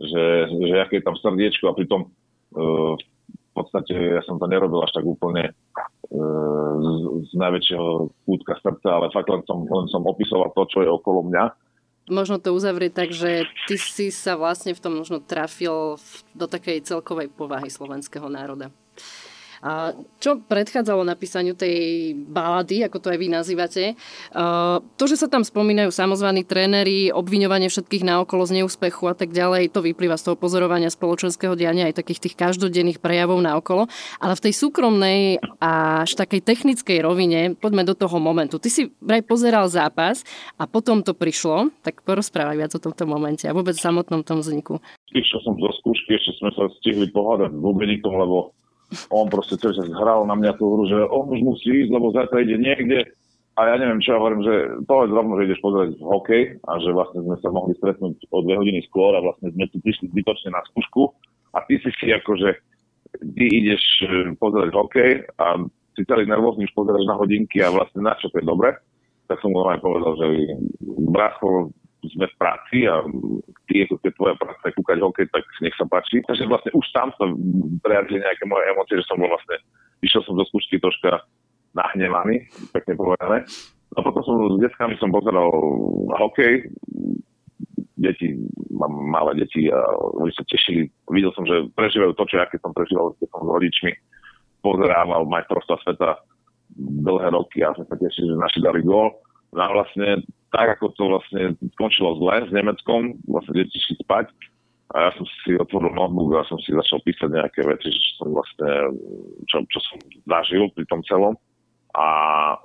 že, 0.00 0.24
že 0.48 0.74
aké 0.80 1.00
je 1.00 1.06
tam 1.06 1.16
srdiečko 1.16 1.72
a 1.72 1.76
pritom 1.76 2.00
uh, 2.08 2.94
v 3.26 3.52
podstate 3.52 3.92
ja 3.92 4.22
som 4.24 4.38
to 4.38 4.46
nerobil 4.46 4.80
až 4.84 4.92
tak 4.94 5.04
úplne 5.04 5.50
uh, 5.50 6.72
z, 6.78 7.00
z 7.28 7.32
najväčšieho 7.36 7.88
kútka 8.24 8.54
srdca, 8.60 8.88
ale 9.00 9.12
fakt 9.12 9.28
len 9.28 9.42
som, 9.44 9.64
len 9.66 9.86
som 9.90 10.04
opisoval 10.06 10.52
to, 10.54 10.62
čo 10.70 10.78
je 10.84 10.88
okolo 10.88 11.26
mňa. 11.28 11.44
Možno 12.10 12.42
to 12.42 12.56
uzavrieť 12.56 12.92
tak, 12.96 13.10
že 13.14 13.46
ty 13.70 13.76
si 13.78 14.10
sa 14.10 14.34
vlastne 14.34 14.74
v 14.74 14.82
tom 14.82 14.98
možno 14.98 15.22
trafil 15.22 16.00
do 16.34 16.46
takej 16.48 16.82
celkovej 16.82 17.30
povahy 17.30 17.70
slovenského 17.70 18.26
národa. 18.26 18.74
A 19.60 19.92
čo 20.16 20.40
predchádzalo 20.40 21.04
napísaniu 21.04 21.52
tej 21.52 22.12
balady, 22.16 22.80
ako 22.84 22.96
to 22.96 23.12
aj 23.12 23.18
vy 23.20 23.28
nazývate? 23.28 23.84
To, 24.96 25.04
že 25.04 25.20
sa 25.20 25.28
tam 25.28 25.44
spomínajú 25.44 25.92
samozvaní 25.92 26.48
tréneri, 26.48 27.12
obviňovanie 27.12 27.68
všetkých 27.68 28.04
naokolo 28.04 28.48
z 28.48 28.60
neúspechu 28.62 29.04
a 29.06 29.14
tak 29.14 29.36
ďalej, 29.36 29.68
to 29.72 29.84
vyplýva 29.84 30.16
z 30.16 30.32
toho 30.32 30.36
pozorovania 30.40 30.88
spoločenského 30.88 31.52
diania 31.52 31.92
aj 31.92 32.00
takých 32.00 32.24
tých 32.28 32.34
každodenných 32.40 33.04
prejavov 33.04 33.36
naokolo. 33.44 33.86
Ale 34.16 34.32
v 34.32 34.44
tej 34.48 34.54
súkromnej 34.56 35.20
až 35.60 36.16
takej 36.16 36.40
technickej 36.40 36.98
rovine, 37.04 37.52
poďme 37.52 37.84
do 37.84 37.92
toho 37.92 38.16
momentu. 38.16 38.56
Ty 38.56 38.72
si 38.72 38.88
vraj 39.04 39.20
pozeral 39.20 39.68
zápas 39.68 40.24
a 40.56 40.64
potom 40.64 41.04
to 41.04 41.12
prišlo, 41.12 41.68
tak 41.84 42.00
porozprávaj 42.04 42.56
viac 42.56 42.72
o 42.72 42.80
tomto 42.80 43.04
momente 43.04 43.44
a 43.44 43.52
vôbec 43.52 43.76
samotnom 43.76 44.24
tom 44.24 44.40
vzniku. 44.40 44.80
Išiel 45.12 45.42
som 45.44 45.58
do 45.58 45.68
skúšky, 45.84 46.16
ešte 46.16 46.32
sme 46.38 46.50
sa 46.54 46.70
stihli 46.80 47.10
pohádať 47.10 47.50
s 47.52 47.58
Bubenikom, 47.58 48.14
lebo 48.14 48.56
on 49.10 49.26
proste 49.30 49.54
celý 49.58 49.78
čas 49.78 49.90
hral 49.90 50.26
na 50.26 50.34
mňa 50.34 50.52
tú 50.58 50.66
hru, 50.66 50.84
že 50.90 50.98
on 51.10 51.30
už 51.30 51.40
musí 51.42 51.86
ísť, 51.86 51.90
lebo 51.94 52.14
zajtra 52.14 52.42
ide 52.42 52.58
niekde. 52.58 53.06
A 53.58 53.66
ja 53.66 53.74
neviem, 53.76 54.00
čo 54.00 54.16
ja 54.16 54.20
hovorím, 54.22 54.42
že 54.46 54.54
povedz 54.88 55.12
rovno, 55.12 55.36
že 55.36 55.46
ideš 55.50 55.60
pozrieť 55.60 55.90
hokej 56.00 56.42
a 56.64 56.72
že 56.80 56.90
vlastne 56.96 57.20
sme 57.26 57.36
sa 57.42 57.48
mohli 57.52 57.74
stretnúť 57.76 58.14
o 58.32 58.36
dve 58.40 58.54
hodiny 58.56 58.80
skôr 58.88 59.12
a 59.12 59.20
vlastne 59.20 59.52
sme 59.52 59.68
tu 59.68 59.76
prišli 59.84 60.08
zbytočne 60.14 60.54
na 60.54 60.62
skúšku 60.72 61.12
a 61.52 61.58
ty 61.66 61.76
si 61.82 61.90
si 61.98 62.08
akože, 62.14 62.50
ty 63.36 63.44
ideš 63.50 63.82
e, 64.06 64.32
pozerať 64.38 64.70
hokej 64.70 65.10
a 65.36 65.60
si 65.98 66.02
celý 66.06 66.24
nervózny, 66.30 66.70
už 66.70 66.74
pozeráš 66.78 67.04
na 67.04 67.18
hodinky 67.18 67.60
a 67.60 67.74
vlastne 67.74 68.00
na 68.06 68.14
čo 68.16 68.30
to 68.30 68.38
je 68.38 68.46
dobre. 68.46 68.72
Tak 69.26 69.42
som 69.42 69.52
mu 69.52 69.66
aj 69.66 69.82
povedal, 69.82 70.12
že 70.16 70.26
brácho, 71.10 71.74
sme 72.08 72.26
v 72.28 72.38
práci 72.40 72.88
a 72.88 73.04
ty, 73.68 73.84
ako 73.84 74.00
keď 74.00 74.12
tvoja 74.16 74.34
práca 74.40 74.66
kúkať 74.72 74.98
hokej, 75.04 75.26
tak 75.28 75.44
nech 75.60 75.76
sa 75.76 75.84
páči. 75.84 76.24
Takže 76.24 76.48
vlastne 76.48 76.72
už 76.72 76.86
tam 76.96 77.12
sa 77.20 77.24
prejavili 77.84 78.24
nejaké 78.24 78.44
moje 78.48 78.64
emócie, 78.72 78.96
že 78.96 79.08
som 79.08 79.20
bol 79.20 79.28
vlastne, 79.28 79.56
išiel 80.00 80.24
som 80.24 80.34
do 80.38 80.44
skúšky 80.48 80.80
troška 80.80 81.20
nahnevaný, 81.76 82.48
pekne 82.72 82.96
povedané. 82.96 83.44
A 83.94 83.98
potom 84.00 84.22
som 84.22 84.36
s 84.54 84.62
deckami 84.62 84.94
som 85.02 85.10
pozeral 85.10 85.50
hokej, 86.14 86.70
deti, 88.00 88.38
mám 88.72 88.90
malé 89.12 89.44
deti 89.44 89.68
a 89.68 89.78
oni 90.16 90.32
sa 90.32 90.46
tešili. 90.48 90.88
Videl 91.12 91.34
som, 91.36 91.44
že 91.44 91.68
prežívajú 91.76 92.16
to, 92.16 92.24
čo 92.30 92.40
ja 92.40 92.48
keď 92.48 92.60
som 92.64 92.72
prežíval, 92.72 93.12
keď 93.20 93.28
som 93.28 93.42
s 93.44 93.50
rodičmi 93.50 93.92
pozerával 94.64 95.28
majstrovstva 95.28 95.76
sveta 95.84 96.10
dlhé 96.80 97.28
roky 97.34 97.60
a 97.60 97.74
sme 97.76 97.84
sa 97.90 97.96
tešili, 97.98 98.30
že 98.32 98.36
naši 98.40 98.58
dali 98.62 98.80
gól. 98.80 99.12
A 99.54 99.66
vlastne 99.74 100.22
tak, 100.50 100.78
ako 100.78 100.94
to 100.94 101.04
vlastne 101.10 101.42
skončilo 101.78 102.18
zle 102.18 102.46
s 102.46 102.50
Nemeckom, 102.50 103.18
vlastne 103.26 103.54
deti 103.54 103.78
šli 103.78 104.02
spať. 104.02 104.30
A 104.90 105.06
ja 105.06 105.10
som 105.14 105.22
si 105.46 105.54
otvoril 105.54 105.94
notebook 105.94 106.34
a 106.34 106.48
som 106.50 106.58
si 106.58 106.74
začal 106.74 106.98
písať 107.06 107.30
nejaké 107.30 107.62
veci, 107.62 107.94
čo 107.94 108.10
som 108.18 108.34
vlastne, 108.34 108.70
čo, 109.46 109.62
čo 109.70 109.78
som 109.78 109.96
zažil 110.26 110.66
pri 110.74 110.82
tom 110.90 110.98
celom. 111.06 111.38
A 111.94 112.06
e, 112.54 112.56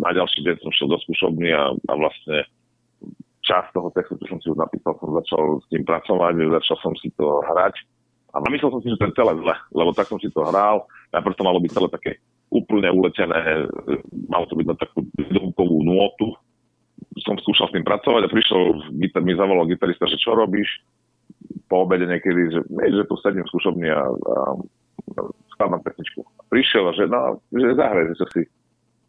na 0.00 0.10
ďalší 0.16 0.48
deň 0.48 0.56
som 0.64 0.72
šiel 0.72 0.88
do 0.88 0.98
skúšobny 1.04 1.52
a, 1.52 1.72
a 1.76 1.92
vlastne 1.92 2.48
časť 3.44 3.68
toho 3.76 3.88
textu, 3.92 4.16
čo 4.20 4.26
som 4.32 4.40
si 4.40 4.48
už 4.48 4.58
napísal, 4.60 4.96
som 4.96 5.12
začal 5.20 5.60
s 5.60 5.66
tým 5.68 5.84
pracovať, 5.84 6.32
začal 6.64 6.76
som 6.80 6.92
si 6.96 7.08
to 7.16 7.44
hrať. 7.44 7.76
A 8.32 8.44
myslel 8.48 8.72
som 8.72 8.80
si, 8.84 8.92
že 8.92 9.00
to 9.00 9.08
je 9.08 9.16
celé 9.16 9.32
zle, 9.40 9.54
lebo 9.72 9.90
tak 9.96 10.08
som 10.08 10.20
si 10.20 10.28
to 10.32 10.44
hral, 10.44 10.84
najprv 11.16 11.36
to 11.36 11.44
malo 11.48 11.60
byť 11.60 11.72
celé 11.72 11.88
také 11.88 12.12
úplne 12.48 12.88
uletené, 12.92 13.36
e, 13.36 14.00
malo 14.28 14.48
to 14.48 14.56
byť 14.56 14.66
na 14.68 14.76
takú 14.76 15.04
zvukovú 15.16 15.84
nôtu, 15.84 16.32
som 17.22 17.36
skúšal 17.38 17.68
s 17.68 17.74
tým 17.74 17.86
pracovať 17.86 18.26
a 18.26 18.32
prišiel, 18.32 18.60
mi 18.94 19.32
zavolal 19.34 19.68
gitarista, 19.68 20.08
že 20.08 20.20
čo 20.20 20.34
robíš 20.34 20.68
po 21.68 21.84
obede 21.84 22.08
niekedy, 22.08 22.54
že, 22.54 22.60
že 22.64 23.02
tu 23.04 23.14
sedím 23.20 23.44
v 23.44 23.52
skúšobni 23.52 23.88
a, 23.92 24.02
a, 24.08 24.34
skladám 25.54 25.84
pesničku. 25.84 26.24
Prišiel 26.48 26.84
a 26.88 26.92
že, 26.96 27.04
no, 27.10 27.42
že 27.52 27.76
zahraj, 27.76 28.16
čo 28.16 28.26
si, 28.32 28.42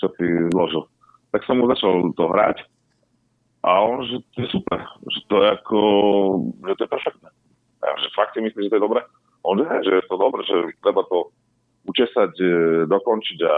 čo 0.01 0.07
si 0.19 0.25
zložil. 0.51 0.83
Tak 1.31 1.45
som 1.45 1.61
mu 1.61 1.69
začal 1.69 2.11
to 2.17 2.25
hrať 2.27 2.65
a 3.63 3.69
on, 3.83 4.07
že 4.07 4.23
to 4.35 4.37
je 4.43 4.49
super, 4.55 4.79
že 5.07 5.19
to 5.27 5.35
je 5.43 5.47
ako, 5.51 5.79
že 6.63 6.73
to 6.79 6.83
je 6.87 6.91
perfektné. 6.91 7.29
A 7.79 7.87
že 7.99 8.07
fakt 8.15 8.35
si 8.35 8.39
myslíš, 8.43 8.67
že 8.67 8.71
to 8.71 8.77
je 8.79 8.85
dobré? 8.87 9.01
On, 9.43 9.55
že, 9.55 9.67
že 9.87 9.91
je 9.99 10.03
to 10.07 10.15
dobré, 10.19 10.41
že 10.43 10.55
treba 10.83 11.03
to 11.07 11.31
učesať, 11.89 12.31
e, 12.37 12.47
dokončiť 12.85 13.39
a, 13.45 13.53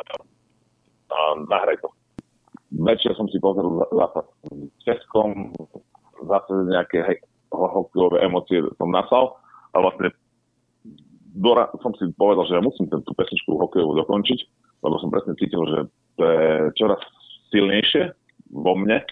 a 1.12 1.18
nahraj 1.46 1.78
to. 1.84 1.90
Večer 2.72 3.12
som 3.20 3.28
si 3.28 3.36
pozrel 3.44 3.84
zápas 3.92 4.24
s 4.48 4.72
Českom, 4.88 5.52
zase 6.24 6.54
nejaké 6.72 7.04
hej, 7.04 7.18
hokejové 7.52 8.24
emócie 8.24 8.64
som 8.80 8.88
nasal 8.88 9.36
a 9.76 9.84
vlastne 9.84 10.16
dora, 11.36 11.68
som 11.84 11.92
si 12.00 12.08
povedal, 12.16 12.48
že 12.48 12.56
ja 12.56 12.64
musím 12.64 12.88
tú 12.88 13.12
pesničku 13.12 13.60
hokejovú 13.60 14.00
dokončiť, 14.04 14.40
lebo 14.84 14.96
som 15.00 15.12
presne 15.12 15.36
cítil, 15.36 15.62
že 15.68 15.80
to 16.16 16.24
je 16.24 16.48
čoraz 16.80 17.02
silnejšie 17.52 18.12
vo 18.56 18.76
mne 18.76 19.04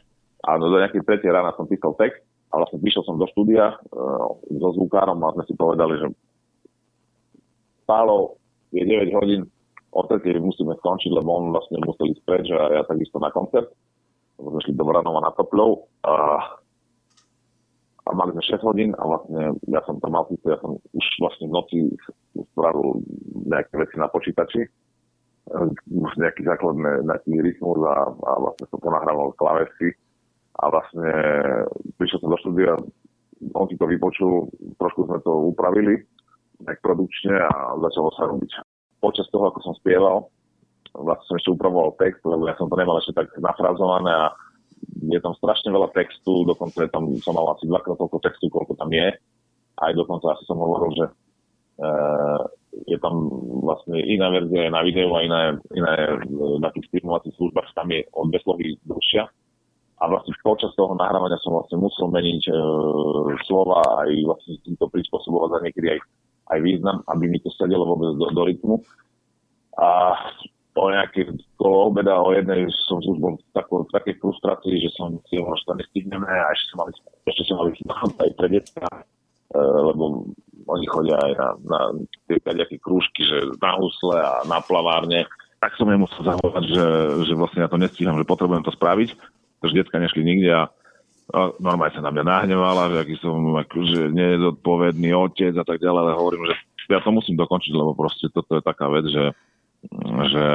a 0.48 0.50
do 0.56 0.80
nejakej 0.80 1.04
tretej 1.04 1.32
rána 1.32 1.52
som 1.60 1.68
písal 1.68 1.96
text 2.00 2.24
a 2.56 2.64
vlastne 2.64 2.80
prišiel 2.80 3.04
som 3.04 3.20
do 3.20 3.28
štúdia 3.36 3.76
uh, 3.76 4.28
so 4.48 4.70
zvukárom 4.76 5.20
a 5.22 5.36
sme 5.36 5.44
si 5.48 5.54
povedali, 5.56 6.00
že 6.00 6.08
stálo 7.84 8.39
je 8.72 8.84
9 8.86 9.18
hodín, 9.18 9.42
o 9.92 10.02
tretej 10.06 10.38
musíme 10.38 10.78
skončiť, 10.78 11.12
lebo 11.18 11.30
on 11.34 11.46
vlastne 11.50 11.82
musel 11.82 12.14
ísť 12.14 12.22
preč 12.26 12.46
a 12.54 12.82
ja 12.82 12.82
takisto 12.86 13.18
na 13.18 13.34
koncert. 13.34 13.74
Lebo 14.38 14.56
sme 14.56 14.62
šli 14.64 14.74
do 14.78 14.86
Vranova 14.86 15.20
na 15.20 15.32
Topľov 15.34 15.72
a, 16.06 16.16
a 18.06 18.10
mali 18.14 18.32
sme 18.38 18.44
6 18.46 18.70
hodín 18.70 18.92
a 18.96 19.04
vlastne 19.04 19.58
ja 19.68 19.82
som 19.84 19.98
tam 20.00 20.16
mal 20.16 20.30
ja 20.30 20.58
som 20.62 20.78
už 20.94 21.06
vlastne 21.20 21.50
v 21.50 21.56
noci 21.56 21.78
spravil 22.54 23.02
nejaké 23.50 23.74
veci 23.76 23.96
na 23.98 24.08
počítači, 24.08 24.62
už 25.90 26.12
nejaký 26.22 26.46
základné, 26.46 27.10
nejaký 27.10 27.42
rytmus 27.42 27.82
a, 27.84 28.14
a 28.14 28.32
vlastne 28.38 28.66
som 28.70 28.80
to 28.80 28.90
nahrával 28.94 29.34
klavesy 29.36 29.98
a 30.62 30.64
vlastne 30.70 31.12
prišiel 31.98 32.20
som 32.22 32.32
do 32.32 32.38
štúdia, 32.40 32.78
on 33.56 33.66
si 33.72 33.80
to 33.80 33.88
vypočul, 33.88 34.52
trošku 34.78 35.08
sme 35.08 35.18
to 35.24 35.32
upravili, 35.56 36.04
produkčne 36.84 37.36
a 37.40 37.80
začalo 37.80 38.10
sa 38.16 38.28
robiť 38.28 38.52
počas 39.00 39.28
toho, 39.32 39.48
ako 39.48 39.60
som 39.64 39.74
spieval, 39.80 40.28
vlastne 40.96 41.26
som 41.28 41.36
ešte 41.40 41.54
upravoval 41.54 41.96
text, 42.02 42.22
lebo 42.26 42.50
ja 42.50 42.56
som 42.60 42.68
to 42.68 42.76
nemal 42.76 43.00
ešte 43.00 43.16
tak 43.16 43.32
nafrazované 43.40 44.12
a 44.12 44.28
je 45.12 45.20
tam 45.20 45.36
strašne 45.36 45.70
veľa 45.72 45.92
textu, 45.92 46.48
dokonca 46.48 46.88
je 46.88 46.92
tam, 46.92 47.12
som 47.20 47.36
mal 47.36 47.52
asi 47.56 47.68
dvakrát 47.68 48.00
toľko 48.00 48.20
textu, 48.24 48.48
koľko 48.48 48.80
tam 48.80 48.92
je. 48.92 49.12
Aj 49.80 49.92
dokonca 49.96 50.36
asi 50.36 50.44
som 50.48 50.60
hovoril, 50.60 50.92
že 50.96 51.06
e, 51.08 51.14
je 52.88 52.98
tam 53.00 53.28
vlastne 53.64 54.00
iná 54.00 54.32
verzia 54.32 54.72
na 54.72 54.84
videu 54.84 55.12
a 55.16 55.24
iné, 55.24 55.42
iné 55.76 55.94
na 56.60 56.70
tých 56.72 56.88
streamovacích 56.92 57.36
službách, 57.36 57.76
tam 57.76 57.92
je 57.92 58.08
o 58.16 58.24
dve 58.28 58.40
slovy 58.44 58.64
dlhšia. 58.88 59.28
A 60.00 60.04
vlastne 60.08 60.32
počas 60.40 60.72
toho 60.80 60.96
nahrávania 60.96 61.36
som 61.44 61.60
vlastne 61.60 61.76
musel 61.76 62.08
meniť 62.08 62.44
e, 62.48 62.54
slova 63.44 64.08
aj 64.08 64.10
vlastne 64.24 64.56
týmto 64.64 64.88
prispôsobovať 64.88 65.50
a 65.60 65.64
niekedy 65.68 65.88
aj 65.92 66.00
aj 66.50 66.60
význam, 66.60 67.06
aby 67.10 67.30
mi 67.30 67.40
to 67.40 67.54
sedelo 67.54 67.86
vôbec 67.86 68.18
do, 68.18 68.28
do 68.34 68.42
rytmu. 68.46 68.76
A 69.78 70.18
po 70.74 70.90
nejaké 70.90 71.28
kolo 71.60 71.92
obeda 71.92 72.16
o 72.22 72.32
jednej 72.32 72.70
som 72.88 73.02
už 73.02 73.18
bol 73.20 73.36
v 73.36 73.92
takej, 73.92 74.16
frustrácii, 74.22 74.80
že 74.80 74.90
som 74.96 75.18
si 75.28 75.36
ho 75.36 75.52
to 75.52 75.74
nestihneme 75.76 76.30
a 76.30 76.54
ešte 76.54 76.66
som 76.72 76.78
mali, 76.86 76.92
ešte 77.26 77.44
som 77.50 77.56
mali 77.60 77.72
aj 77.76 78.32
pre 78.38 78.48
detská, 78.48 78.88
e, 78.88 79.60
lebo 79.60 80.30
oni 80.70 80.86
chodia 80.88 81.18
aj 81.20 81.34
na, 81.36 81.50
na 81.66 81.80
tie 82.30 82.38
nejaké 82.40 82.78
krúžky, 82.80 83.26
že 83.26 83.58
na 83.58 83.76
husle 83.76 84.18
a 84.18 84.46
na 84.46 84.62
plavárne. 84.62 85.26
Tak 85.60 85.76
som 85.76 85.90
jej 85.90 86.00
musel 86.00 86.22
zavolať, 86.24 86.66
že, 86.72 86.88
že 87.28 87.34
vlastne 87.36 87.66
ja 87.66 87.70
to 87.72 87.82
nestíham, 87.82 88.16
že 88.16 88.30
potrebujem 88.30 88.64
to 88.64 88.72
spraviť, 88.72 89.10
takže 89.60 89.78
detská 89.84 89.98
nešli 90.00 90.24
nikde 90.24 90.52
a 90.54 90.72
a 91.30 91.54
normálne 91.62 91.94
sa 91.94 92.02
na 92.02 92.10
mňa 92.10 92.26
nahnevala, 92.26 92.90
že 92.90 92.98
aký 93.06 93.16
som 93.22 93.38
akože 93.54 94.10
nezodpovedný 94.10 95.14
otec 95.14 95.54
a 95.54 95.66
tak 95.66 95.78
ďalej, 95.78 96.00
ale 96.02 96.18
hovorím, 96.18 96.44
že 96.50 96.56
ja 96.90 97.00
to 97.06 97.14
musím 97.14 97.38
dokončiť, 97.38 97.74
lebo 97.78 97.94
proste 97.94 98.34
toto 98.34 98.58
je 98.58 98.64
taká 98.66 98.90
vec, 98.90 99.06
že, 99.06 99.26
že 100.34 100.46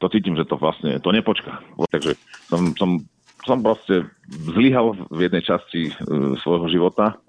to 0.00 0.06
cítim, 0.08 0.32
že 0.40 0.48
to 0.48 0.56
vlastne, 0.56 0.96
to 1.04 1.12
nepočká. 1.12 1.60
Takže 1.92 2.16
som, 2.48 2.72
som, 2.80 2.90
som 3.44 3.60
proste 3.60 4.08
zlyhal 4.28 4.96
v 5.12 5.28
jednej 5.28 5.44
časti 5.44 5.92
uh, 5.92 6.32
svojho 6.40 6.72
života 6.72 7.20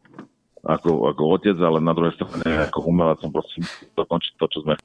ako, 0.63 1.11
ako 1.11 1.23
otec, 1.35 1.57
ale 1.59 1.83
na 1.83 1.91
druhej 1.91 2.15
strane 2.15 2.71
ako 2.71 2.87
umelec 2.87 3.19
som 3.19 3.33
proste 3.33 3.59
dokončiť 3.99 4.33
to, 4.39 4.45
čo 4.47 4.59
sme 4.63 4.79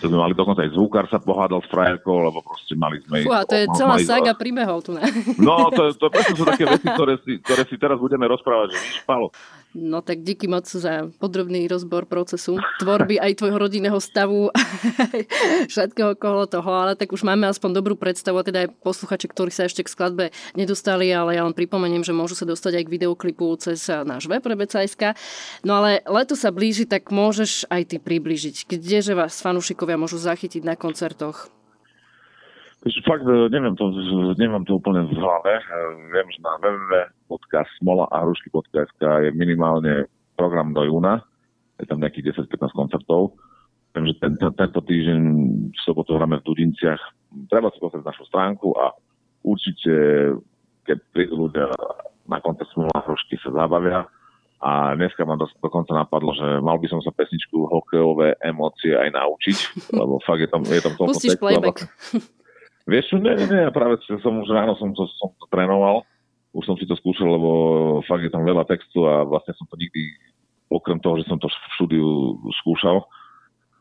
to 0.00 0.08
sme 0.08 0.16
mali 0.16 0.32
dokonca 0.32 0.64
aj 0.64 0.72
zvukár 0.72 1.04
sa 1.12 1.20
pohádal 1.20 1.60
s 1.60 1.68
frajerkou, 1.68 2.24
lebo 2.24 2.40
proste 2.40 2.72
mali 2.72 3.04
sme... 3.04 3.20
Fú, 3.20 3.36
a 3.36 3.44
to 3.44 3.52
je 3.52 3.68
celá 3.76 4.00
mali, 4.00 4.08
saga 4.08 4.32
príbehov 4.32 4.80
tu. 4.80 4.96
Ne? 4.96 5.04
No, 5.36 5.68
to, 5.68 5.92
to 5.92 6.08
presne 6.08 6.34
sú 6.40 6.44
také 6.48 6.64
veci, 6.64 6.88
ktoré 6.88 7.20
si, 7.20 7.32
ktoré 7.44 7.62
si 7.68 7.76
teraz 7.76 8.00
budeme 8.00 8.24
rozprávať, 8.24 8.72
že 8.72 8.78
víš, 8.80 8.96
Palo, 9.04 9.28
No 9.70 10.02
tak 10.02 10.26
díky 10.26 10.50
moc 10.50 10.66
za 10.66 11.06
podrobný 11.22 11.70
rozbor 11.70 12.02
procesu 12.10 12.58
tvorby 12.82 13.22
aj 13.22 13.38
tvojho 13.38 13.54
rodinného 13.54 14.02
stavu, 14.02 14.50
všetkého 15.70 16.18
okolo 16.18 16.50
toho, 16.50 16.70
ale 16.74 16.98
tak 16.98 17.14
už 17.14 17.22
máme 17.22 17.46
aspoň 17.46 17.78
dobrú 17.78 17.94
predstavu, 17.94 18.42
a 18.42 18.46
teda 18.46 18.66
aj 18.66 18.74
posluchači, 18.82 19.30
ktorí 19.30 19.54
sa 19.54 19.70
ešte 19.70 19.86
k 19.86 19.92
skladbe 19.94 20.24
nedostali, 20.58 21.14
ale 21.14 21.38
ja 21.38 21.46
len 21.46 21.54
pripomeniem, 21.54 22.02
že 22.02 22.10
môžu 22.10 22.34
sa 22.34 22.50
dostať 22.50 22.82
aj 22.82 22.84
k 22.90 22.94
videoklipu 22.98 23.46
cez 23.62 23.86
náš 23.86 24.26
web 24.26 24.42
Rebecajska. 24.42 25.14
No 25.62 25.78
ale 25.78 26.02
leto 26.02 26.34
sa 26.34 26.50
blíži, 26.50 26.82
tak 26.90 27.14
môžeš 27.14 27.70
aj 27.70 27.94
ty 27.94 27.96
približiť. 28.02 28.66
Kdeže 28.66 29.14
vás 29.14 29.38
fanúšikovia 29.38 29.94
môžu 29.94 30.18
zachytiť 30.18 30.66
na 30.66 30.74
koncertoch? 30.74 31.46
Fakt 33.06 33.22
neviem 33.28 33.78
to, 33.78 33.92
nemám 34.34 34.66
to 34.66 34.82
úplne 34.82 35.06
v 35.06 35.14
hlave. 35.14 35.62
Viem, 36.10 36.26
že 36.32 36.40
na 36.42 36.58
www.smola.hrušky.sk 37.30 39.02
je 39.28 39.30
minimálne 39.30 40.10
program 40.34 40.74
do 40.74 40.82
júna. 40.82 41.22
Je 41.78 41.86
tam 41.86 42.02
nejakých 42.02 42.34
10-15 42.34 42.74
koncertov. 42.74 43.38
Viem, 43.94 44.10
že 44.10 44.14
ten, 44.18 44.34
tento 44.38 44.80
týždeň 44.82 45.20
v 45.70 45.78
sobotu 45.82 46.18
hráme 46.18 46.42
v 46.42 46.46
Dudinciach. 46.46 47.00
Treba 47.46 47.70
si 47.70 47.78
pozrieť 47.78 48.06
našu 48.06 48.26
stránku 48.26 48.74
a 48.74 48.94
určite, 49.46 49.92
keď 50.86 50.98
prídu 51.14 51.46
ľudia 51.46 51.70
na 52.26 52.38
koncert 52.38 52.70
Smola 52.70 53.02
Hrušky 53.02 53.38
sa 53.42 53.50
zabavia. 53.50 54.06
A 54.60 54.92
dneska 54.92 55.24
ma 55.24 55.40
dokonca 55.40 55.96
napadlo, 55.96 56.36
že 56.36 56.60
mal 56.60 56.76
by 56.76 56.86
som 56.92 57.00
sa 57.00 57.08
pesničku 57.16 57.64
hokejové 57.64 58.36
emócie 58.44 58.92
aj 58.92 59.08
naučiť, 59.16 59.58
lebo 60.00 60.20
fakt 60.20 60.44
je 60.44 60.50
tam, 60.52 60.62
je 60.68 60.82
tam 60.84 60.94
toľko 61.00 61.16
Pustíš 61.16 61.40
playback. 61.40 61.88
Vieš 62.84 63.04
čo, 63.08 63.16
nie, 63.16 63.32
nie, 63.40 63.48
nie, 63.48 63.72
práve 63.72 63.96
som 64.04 64.34
už 64.40 64.48
ráno 64.52 64.76
som 64.76 64.92
to, 64.92 65.08
som 65.16 65.32
to 65.40 65.46
trénoval, 65.48 66.04
už 66.50 66.64
som 66.66 66.76
si 66.78 66.86
to 66.86 66.98
skúšal, 66.98 67.30
lebo 67.30 67.50
fakt 68.10 68.26
je 68.26 68.32
tam 68.32 68.42
veľa 68.42 68.66
textu 68.66 69.06
a 69.06 69.22
vlastne 69.22 69.54
som 69.54 69.66
to 69.70 69.78
nikdy, 69.78 70.10
okrem 70.70 70.98
toho, 70.98 71.18
že 71.22 71.30
som 71.30 71.38
to 71.38 71.46
v 71.46 71.74
štúdiu 71.78 72.08
skúšal, 72.62 73.06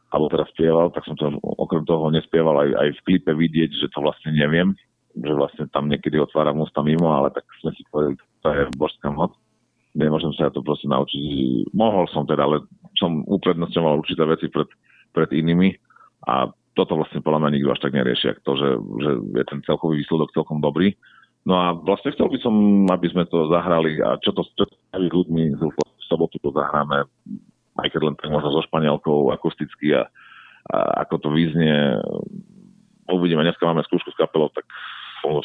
alebo 0.10 0.30
teraz 0.34 0.50
spieval, 0.54 0.90
tak 0.90 1.06
som 1.06 1.18
to 1.18 1.38
okrem 1.42 1.86
toho 1.86 2.10
nespieval 2.10 2.58
aj, 2.62 2.70
aj 2.74 2.90
v 2.98 3.04
klipe 3.06 3.32
vidieť, 3.34 3.70
že 3.74 3.88
to 3.94 4.02
vlastne 4.02 4.34
neviem, 4.34 4.74
že 5.14 5.34
vlastne 5.34 5.66
tam 5.70 5.90
niekedy 5.90 6.18
otváram 6.18 6.62
ústa 6.62 6.82
mimo, 6.82 7.10
ale 7.14 7.34
tak 7.34 7.46
sme 7.62 7.74
si 7.74 7.82
povedali, 7.90 8.18
to 8.42 8.48
je 8.50 8.64
božská 8.78 9.10
moc. 9.14 9.34
Nemôžem 9.98 10.30
sa 10.38 10.50
ja 10.50 10.52
to 10.54 10.62
proste 10.62 10.86
naučiť. 10.86 11.74
Mohol 11.74 12.06
som 12.14 12.26
teda, 12.26 12.46
ale 12.46 12.62
som 12.98 13.26
uprednostňoval 13.26 14.06
určité 14.06 14.22
veci 14.26 14.46
pred, 14.50 14.70
pred 15.14 15.30
inými 15.34 15.74
a 16.30 16.54
toto 16.78 16.96
vlastne 16.96 17.26
podľa 17.26 17.42
mňa 17.46 17.50
nikto 17.58 17.70
až 17.74 17.82
tak 17.82 17.98
nerieši, 17.98 18.40
to, 18.46 18.54
že, 18.54 18.70
že 18.78 19.12
je 19.42 19.44
ten 19.50 19.60
celkový 19.66 20.00
výsledok 20.00 20.30
celkom 20.32 20.62
dobrý. 20.62 20.94
No 21.48 21.54
a 21.56 21.72
vlastne 21.72 22.12
chcel 22.12 22.28
by 22.28 22.38
som, 22.44 22.56
aby 22.92 23.08
sme 23.10 23.24
to 23.28 23.48
zahrali 23.48 24.00
a 24.04 24.20
čo 24.20 24.36
to 24.36 24.44
s 24.44 24.52
ľuďmi 24.92 25.56
v 25.56 25.64
sobotu 26.10 26.42
to 26.42 26.52
zahráme, 26.52 27.08
aj 27.80 27.88
keď 27.90 28.02
len 28.12 28.16
tak 28.20 28.34
možno 28.34 28.52
so 28.52 28.62
španielkou 28.66 29.32
akusticky 29.32 29.96
a, 29.96 30.10
a 30.74 31.08
ako 31.08 31.16
to 31.24 31.30
vyznie. 31.32 31.96
Uvidíme, 33.10 33.42
dneska 33.42 33.66
máme 33.66 33.86
skúšku 33.88 34.12
s 34.14 34.20
kapelou, 34.20 34.52
tak 34.52 34.68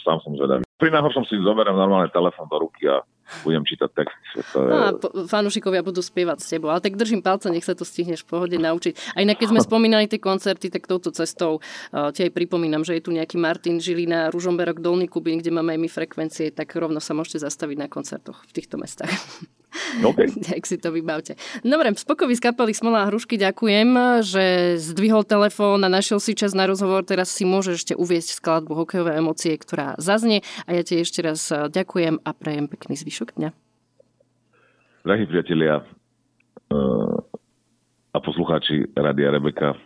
sám 0.03 0.21
som 0.23 0.37
zvedavý. 0.37 0.67
Pri 0.77 0.91
najhoršom 0.91 1.25
si 1.27 1.39
zoberiem 1.41 1.79
normálne 1.79 2.11
telefón 2.11 2.51
do 2.51 2.59
ruky 2.59 2.91
a 2.91 3.01
budem 3.43 3.65
čítať 3.65 3.91
text. 3.93 4.17
To 4.53 4.59
je... 4.65 4.71
No 4.71 4.77
a 4.79 4.89
fanúšikovia 5.27 5.81
budú 5.81 6.05
spievať 6.05 6.39
s 6.45 6.47
tebou, 6.53 6.71
ale 6.71 6.85
tak 6.85 7.01
držím 7.01 7.25
palce, 7.25 7.49
nech 7.49 7.65
sa 7.65 7.73
to 7.73 7.83
stihneš 7.83 8.23
v 8.25 8.31
pohode 8.31 8.57
naučiť. 8.57 9.17
A 9.17 9.25
inak 9.25 9.41
keď 9.41 9.57
sme 9.57 9.61
spomínali 9.65 10.07
tie 10.07 10.21
koncerty, 10.21 10.69
tak 10.69 10.87
touto 10.87 11.11
cestou 11.11 11.59
uh, 11.59 12.13
ti 12.13 12.29
aj 12.29 12.33
pripomínam, 12.33 12.85
že 12.85 13.01
je 13.01 13.05
tu 13.05 13.11
nejaký 13.11 13.41
Martin 13.41 13.81
Žilina, 13.81 14.29
Ružomberok, 14.31 14.85
Dolný 14.85 15.09
Kubín, 15.09 15.41
kde 15.41 15.55
máme 15.55 15.75
aj 15.75 15.81
my 15.81 15.89
frekvencie, 15.89 16.53
tak 16.53 16.73
rovno 16.77 17.01
sa 17.01 17.17
môžete 17.17 17.43
zastaviť 17.43 17.77
na 17.81 17.89
koncertoch 17.89 18.45
v 18.47 18.53
týchto 18.53 18.77
mestách. 18.77 19.13
Okay. 20.03 20.31
tak 20.49 20.65
si 20.65 20.77
to 20.79 20.95
vybavte. 20.95 21.35
Dobre, 21.63 21.91
Spokový 21.95 22.35
z 22.39 22.43
kapely 22.51 22.75
Smola 22.75 23.07
a 23.07 23.09
Hrušky 23.11 23.39
ďakujem, 23.39 24.21
že 24.23 24.77
zdvihol 24.79 25.27
telefón 25.27 25.83
a 25.83 25.89
našiel 25.91 26.23
si 26.23 26.39
čas 26.39 26.55
na 26.55 26.67
rozhovor. 26.69 27.03
Teraz 27.03 27.31
si 27.31 27.43
môžeš 27.47 27.75
ešte 27.85 27.95
uviesť 27.95 28.39
skladbu 28.39 28.75
Hokejové 28.75 29.19
emócie, 29.19 29.55
ktorá 29.59 29.99
zaznie. 29.99 30.47
A 30.67 30.75
ja 30.77 30.83
ti 30.87 31.03
ešte 31.03 31.23
raz 31.23 31.51
ďakujem 31.51 32.23
a 32.23 32.31
prajem 32.33 32.67
pekný 32.71 32.95
zvyšok 32.99 33.37
dňa. 33.39 33.51
Drahí 35.05 35.25
priatelia 35.29 35.85
uh, 35.85 37.19
a 38.15 38.19
poslucháči 38.25 38.89
Radia 38.97 39.37
Rebeka, 39.37 39.77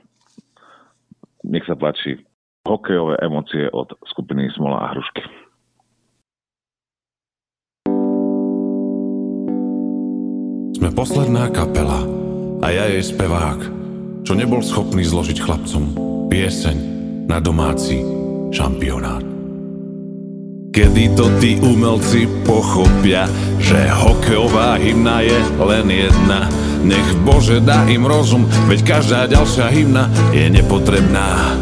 nech 1.42 1.66
sa 1.66 1.74
páči 1.74 2.22
hokejové 2.68 3.18
emócie 3.24 3.66
od 3.72 3.96
skupiny 4.06 4.46
Smola 4.54 4.78
a 4.78 4.92
Hrušky. 4.94 5.47
Posledná 10.98 11.46
kapela 11.54 12.02
a 12.58 12.74
ja 12.74 12.90
jej 12.90 13.06
spevák, 13.06 13.60
čo 14.26 14.34
nebol 14.34 14.58
schopný 14.58 15.06
zložiť 15.06 15.38
chlapcom 15.38 15.94
pieseň 16.26 16.76
na 17.30 17.38
domáci 17.38 18.02
šampionát. 18.50 19.22
Kedy 20.74 21.14
to 21.14 21.30
tí 21.38 21.62
umelci 21.62 22.26
pochopia, 22.42 23.30
že 23.62 23.78
hokejová 23.78 24.82
hymna 24.82 25.22
je 25.22 25.38
len 25.62 25.86
jedna. 25.86 26.50
Nech 26.82 27.06
Bože 27.22 27.62
dá 27.62 27.86
im 27.86 28.02
rozum, 28.02 28.50
veď 28.66 28.98
každá 28.98 29.30
ďalšia 29.30 29.70
hymna 29.70 30.10
je 30.34 30.50
nepotrebná 30.50 31.54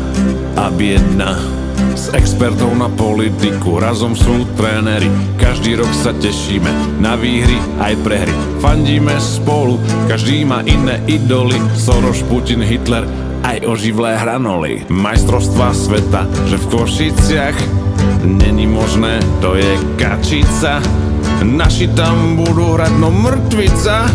a 0.56 0.64
biedna. 0.72 1.55
S 1.96 2.12
expertov 2.12 2.76
na 2.76 2.92
politiku, 2.92 3.80
razom 3.80 4.12
sú 4.12 4.44
tréneri 4.60 5.08
Každý 5.40 5.80
rok 5.80 5.88
sa 5.96 6.12
tešíme 6.12 7.00
na 7.00 7.16
výhry 7.16 7.56
aj 7.80 7.96
prehry 8.04 8.34
Fandíme 8.60 9.16
spolu, 9.16 9.80
každý 10.04 10.44
má 10.44 10.60
iné 10.68 11.00
idoly. 11.08 11.56
Soros, 11.72 12.20
Putin, 12.28 12.60
Hitler, 12.60 13.08
aj 13.46 13.62
oživlé 13.62 14.18
hranoly. 14.18 14.84
Majstrovstva 14.92 15.72
sveta, 15.72 16.28
že 16.50 16.60
v 16.60 16.66
Košiciach 16.68 17.58
Není 18.26 18.66
možné, 18.66 19.22
to 19.38 19.54
je 19.54 19.78
kačica. 19.94 20.82
Naši 21.46 21.86
tam 21.94 22.34
budú 22.34 22.74
hrať, 22.74 22.92
no 22.98 23.14
mŕtvica 23.14 24.10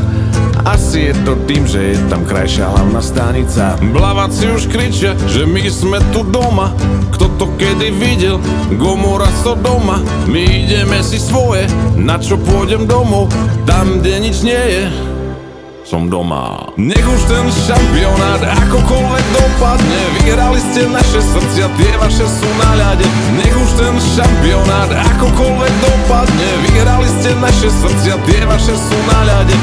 asi 0.66 1.10
je 1.10 1.14
to 1.26 1.34
tým, 1.50 1.64
že 1.66 1.94
je 1.94 1.96
tam 2.10 2.22
krajšia 2.26 2.70
hlavná 2.70 3.02
stanica. 3.02 3.78
Blavaci 3.94 4.52
už 4.54 4.70
kričia, 4.70 5.18
že 5.26 5.46
my 5.46 5.64
sme 5.70 5.98
tu 6.14 6.22
doma. 6.28 6.74
Kto 7.14 7.30
to 7.38 7.46
kedy 7.58 7.90
videl? 7.96 8.38
Gomora 8.78 9.30
so 9.42 9.58
doma. 9.58 10.02
My 10.30 10.42
ideme 10.42 11.02
si 11.02 11.18
svoje, 11.18 11.66
na 11.98 12.22
čo 12.22 12.38
pôjdem 12.38 12.86
domov? 12.86 13.30
Tam, 13.66 14.02
kde 14.02 14.14
nič 14.30 14.44
nie 14.46 14.58
je 14.58 14.86
som 15.92 16.08
doma. 16.08 16.72
Nech 16.80 17.04
už 17.04 17.22
ten 17.28 17.44
šampionát 17.52 18.40
akokoľvek 18.40 19.26
dopadne. 19.36 20.02
Vyhrali 20.24 20.56
ste 20.72 20.88
naše 20.88 21.20
srdcia, 21.20 21.68
tie 21.68 21.92
vaše 22.00 22.24
sú 22.32 22.48
na 22.64 22.72
ľade. 22.80 23.04
Nech 23.36 23.52
už 23.52 23.70
ten 23.76 23.96
šampionát 24.00 24.88
akokoľvek 24.88 25.74
dopadne. 25.84 26.50
Vyhrali 26.64 27.12
ste 27.20 27.36
naše 27.44 27.68
srdcia, 27.68 28.16
tie 28.24 28.42
vaše 28.48 28.72
sú 28.72 28.98
na 29.12 29.20
ľade 29.28 29.56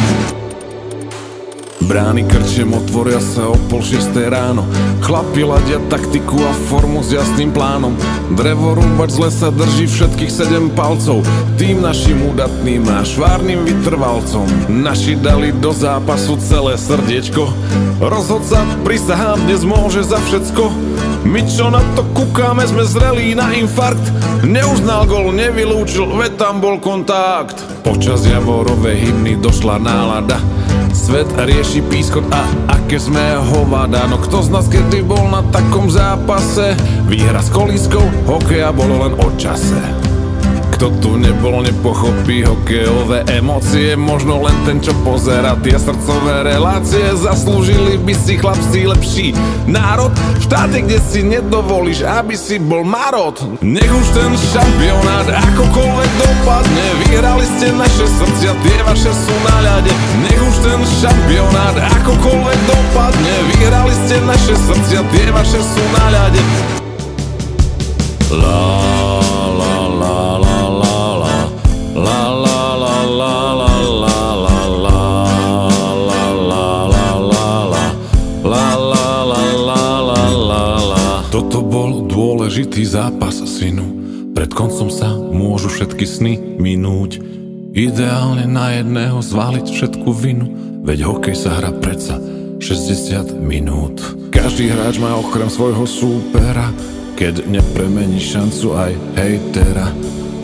Brány 1.89 2.29
krčem 2.29 2.69
otvoria 2.77 3.17
sa 3.17 3.49
o 3.49 3.57
pol 3.73 3.81
šiesté 3.81 4.29
ráno. 4.29 4.69
Chlapi 5.01 5.41
ladia 5.41 5.81
taktiku 5.89 6.37
a 6.37 6.53
formu 6.69 7.01
s 7.01 7.17
jasným 7.17 7.49
plánom. 7.49 7.97
Drevo 8.37 8.77
rúbač 8.77 9.17
z 9.17 9.25
lesa 9.25 9.49
drží 9.49 9.89
všetkých 9.89 10.29
sedem 10.29 10.69
palcov. 10.69 11.25
Tým 11.57 11.81
našim 11.81 12.29
udatným 12.29 12.85
a 12.93 13.01
švárnym 13.09 13.65
vytrvalcom. 13.65 14.45
Naši 14.69 15.17
dali 15.17 15.49
do 15.49 15.73
zápasu 15.73 16.37
celé 16.45 16.77
srdiečko. 16.77 17.49
Rozhodca 18.05 18.69
prisahám 18.85 19.49
dnes 19.49 19.65
môže 19.65 20.05
za 20.05 20.21
všetko 20.29 20.69
My 21.25 21.43
čo 21.45 21.73
na 21.73 21.83
to 21.97 22.05
kúkame 22.15 22.63
sme 22.69 22.85
zrelí 22.85 23.35
na 23.35 23.51
infarkt. 23.57 24.01
Neuznal 24.45 25.09
gol, 25.09 25.35
nevylúčil, 25.35 26.05
veď 26.15 26.37
tam 26.37 26.61
bol 26.63 26.79
kontakt. 26.79 27.59
Počas 27.83 28.23
javorovej 28.29 29.09
hymny 29.09 29.41
došla 29.41 29.83
nálada 29.83 30.39
Svet 30.93 31.29
rieši 31.37 31.85
pískot 31.87 32.25
a 32.33 32.43
aké 32.73 32.97
sme 32.97 33.37
hovada 33.53 34.09
No 34.09 34.21
kto 34.21 34.45
z 34.45 34.49
nás 34.53 34.67
kedy 34.69 35.05
bol 35.05 35.29
na 35.29 35.45
takom 35.53 35.93
zápase? 35.93 36.77
Výhra 37.09 37.41
s 37.41 37.53
kolískou, 37.53 38.05
hokeja 38.29 38.73
bolo 38.73 39.09
len 39.09 39.15
o 39.21 39.29
čase 39.37 40.08
kto 40.79 40.95
tu 41.03 41.19
nebol, 41.19 41.59
nepochopí 41.67 42.47
hokejové 42.47 43.27
emócie. 43.35 43.99
Možno 43.99 44.39
len 44.39 44.55
ten, 44.63 44.79
čo 44.79 44.95
pozera 45.03 45.59
tie 45.59 45.75
srdcové 45.75 46.47
relácie. 46.47 47.03
Zaslúžili 47.19 47.99
by 47.99 48.15
si 48.15 48.39
chlapci 48.39 48.87
lepší 48.87 49.35
národ. 49.67 50.15
V 50.15 50.47
štáte, 50.47 50.79
kde 50.87 51.03
si 51.03 51.27
nedovolíš, 51.27 52.07
aby 52.07 52.39
si 52.39 52.63
bol 52.63 52.87
marot 52.87 53.43
Nech 53.59 53.91
už 53.91 54.07
ten 54.15 54.31
šampionát 54.39 55.27
akokoľvek 55.27 56.11
dopadne. 56.15 56.87
Vyhrali 57.03 57.47
ste 57.59 57.75
naše 57.75 58.07
srdcia, 58.07 58.55
tie 58.63 58.79
vaše 58.87 59.11
sú 59.11 59.35
na 59.51 59.57
ľade. 59.67 59.91
Nech 60.31 60.41
už 60.47 60.57
ten 60.63 60.81
šampionát 61.03 61.75
akokoľvek 61.75 62.61
dopadne. 62.71 63.35
Vyhrali 63.51 63.95
ste 64.07 64.23
naše 64.23 64.55
srdcia, 64.55 65.03
tie 65.11 65.27
vaše 65.35 65.59
sú 65.59 65.83
na 65.91 66.07
ľade. 66.07 66.43
La 68.31 68.88
môžu 85.59 85.75
všetky 85.75 86.07
sny 86.07 86.35
minúť. 86.63 87.19
Ideálne 87.75 88.47
na 88.47 88.79
jedného 88.79 89.19
zvaliť 89.19 89.67
všetku 89.67 90.09
vinu, 90.15 90.47
veď 90.87 91.03
hokej 91.03 91.35
sa 91.35 91.59
hrá 91.59 91.75
predsa 91.75 92.15
60 92.63 93.43
minút. 93.43 93.99
Každý 94.31 94.71
hráč 94.71 95.03
má 95.03 95.19
okrem 95.19 95.51
svojho 95.51 95.83
súpera, 95.83 96.71
keď 97.19 97.51
nepremení 97.51 98.23
šancu 98.23 98.71
aj 98.79 98.93
hejtera. 99.19 99.91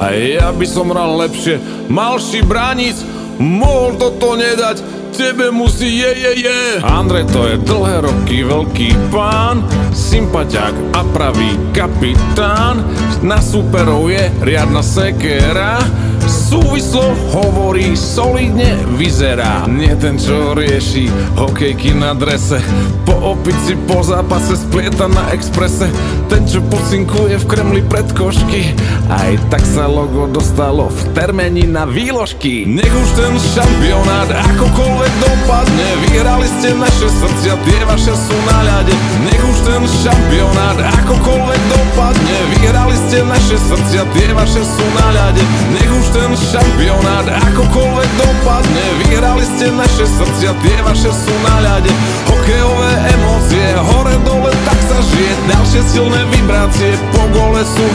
A 0.03 0.11
ja 0.19 0.51
by 0.51 0.67
som 0.67 0.91
hral 0.91 1.15
lepšie, 1.15 1.63
mal 1.87 2.19
si 2.19 2.43
bránic, 2.43 2.99
mohol 3.39 3.95
toto 3.95 4.35
nedať, 4.35 4.83
tebe 5.15 5.51
musí 5.55 6.03
je, 6.03 6.11
je, 6.19 6.33
je. 6.43 6.61
Andrej 6.83 7.31
to 7.31 7.47
je 7.47 7.57
dlhé 7.63 8.03
roky 8.03 8.43
veľký 8.43 9.15
pán, 9.15 9.63
sympatiák 9.95 10.75
a 10.99 11.07
pravý 11.15 11.55
kapitán. 11.71 12.83
Na 13.23 13.39
superov 13.39 14.11
je 14.11 14.27
riadna 14.43 14.83
sekera, 14.83 15.79
súvislo 16.29 17.15
hovorí, 17.35 17.97
solidne 17.97 18.79
vyzerá. 18.97 19.67
Nie 19.69 19.97
ten, 19.99 20.17
čo 20.21 20.55
rieši 20.55 21.09
hokejky 21.37 21.97
na 21.97 22.15
drese, 22.15 22.63
po 23.05 23.37
opici 23.37 23.77
po 23.89 24.01
zápase 24.01 24.57
splieta 24.57 25.11
na 25.11 25.33
exprese. 25.35 25.91
Ten, 26.31 26.47
čo 26.49 26.65
pocinkuje 26.65 27.37
v 27.41 27.49
Kremli 27.49 27.83
pred 27.85 28.07
košky, 28.17 28.73
aj 29.11 29.39
tak 29.53 29.63
sa 29.65 29.85
logo 29.91 30.31
dostalo 30.31 30.89
v 30.89 31.01
termeni 31.13 31.69
na 31.69 31.85
výložky. 31.85 32.65
Nech 32.65 32.91
už 32.91 33.09
ten 33.19 33.35
šampionát 33.37 34.31
akokoľvek 34.31 35.13
dopadne, 35.21 35.89
vyhrali 36.09 36.47
ste 36.59 36.73
naše 36.79 37.09
srdcia, 37.11 37.55
tie 37.65 37.81
vaše 37.85 38.15
sú 38.15 38.37
na 38.49 38.59
ľade. 38.65 38.95
Nech 39.27 39.43
už 39.43 39.59
ten 39.69 39.83
šampionát 39.85 40.79
akokoľvek 41.03 41.63
dopadne, 41.71 42.37
vyhrali 42.57 42.97
ste 43.09 43.19
naše 43.27 43.57
srdcia, 43.59 44.03
tie 44.17 44.29
vaše 44.33 44.63
sú 44.63 44.85
na 44.97 45.07
ľade. 45.13 45.43
Nech 45.75 45.91
už 45.91 46.07
ten 46.15 46.31
šampionát 46.31 47.27
akokoľvek 47.27 48.11
dopadne. 48.15 48.85
Vyhrali 49.03 49.43
ste 49.43 49.67
naše 49.75 50.07
srdcia, 50.07 50.55
tie 50.63 50.79
vaše 50.87 51.11
sú 51.11 51.35
na 51.43 51.57
ľade. 51.59 51.91
Hokejové 52.31 52.91
emócie, 53.19 53.67
hore 53.83 54.15
dole 54.23 54.53
tak 54.63 54.79
sa 54.87 54.99
žije. 55.03 55.33
Ďalšie 55.51 55.83
silné 55.91 56.21
vibrácie 56.31 56.91
po 57.11 57.23
gole 57.35 57.63
sú 57.67 57.87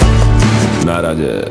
na 0.83 0.99
rade. 0.99 1.47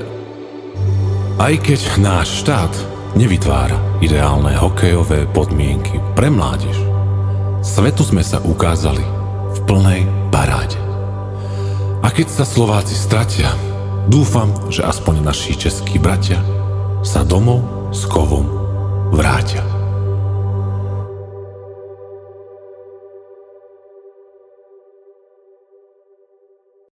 Aj 1.41 1.55
keď 1.57 1.81
náš 1.97 2.45
štát 2.45 2.73
nevytvára 3.17 3.81
ideálne 4.05 4.53
hokejové 4.53 5.25
podmienky 5.33 6.03
pre 6.13 6.29
mládež 6.29 6.77
Svetu 7.63 8.07
sme 8.07 8.23
sa 8.23 8.39
ukázali 8.39 9.03
v 9.55 9.59
plnej 9.67 10.03
paráde. 10.31 10.79
A 12.01 12.09
keď 12.09 12.31
sa 12.31 12.45
Slováci 12.47 12.95
stratia, 12.95 13.51
dúfam, 14.07 14.55
že 14.71 14.87
aspoň 14.87 15.27
naši 15.27 15.59
českí 15.59 15.99
bratia 15.99 16.39
sa 17.03 17.23
domov 17.23 17.63
s 17.95 18.05
kovom 18.11 18.47
vrátia. 19.15 19.78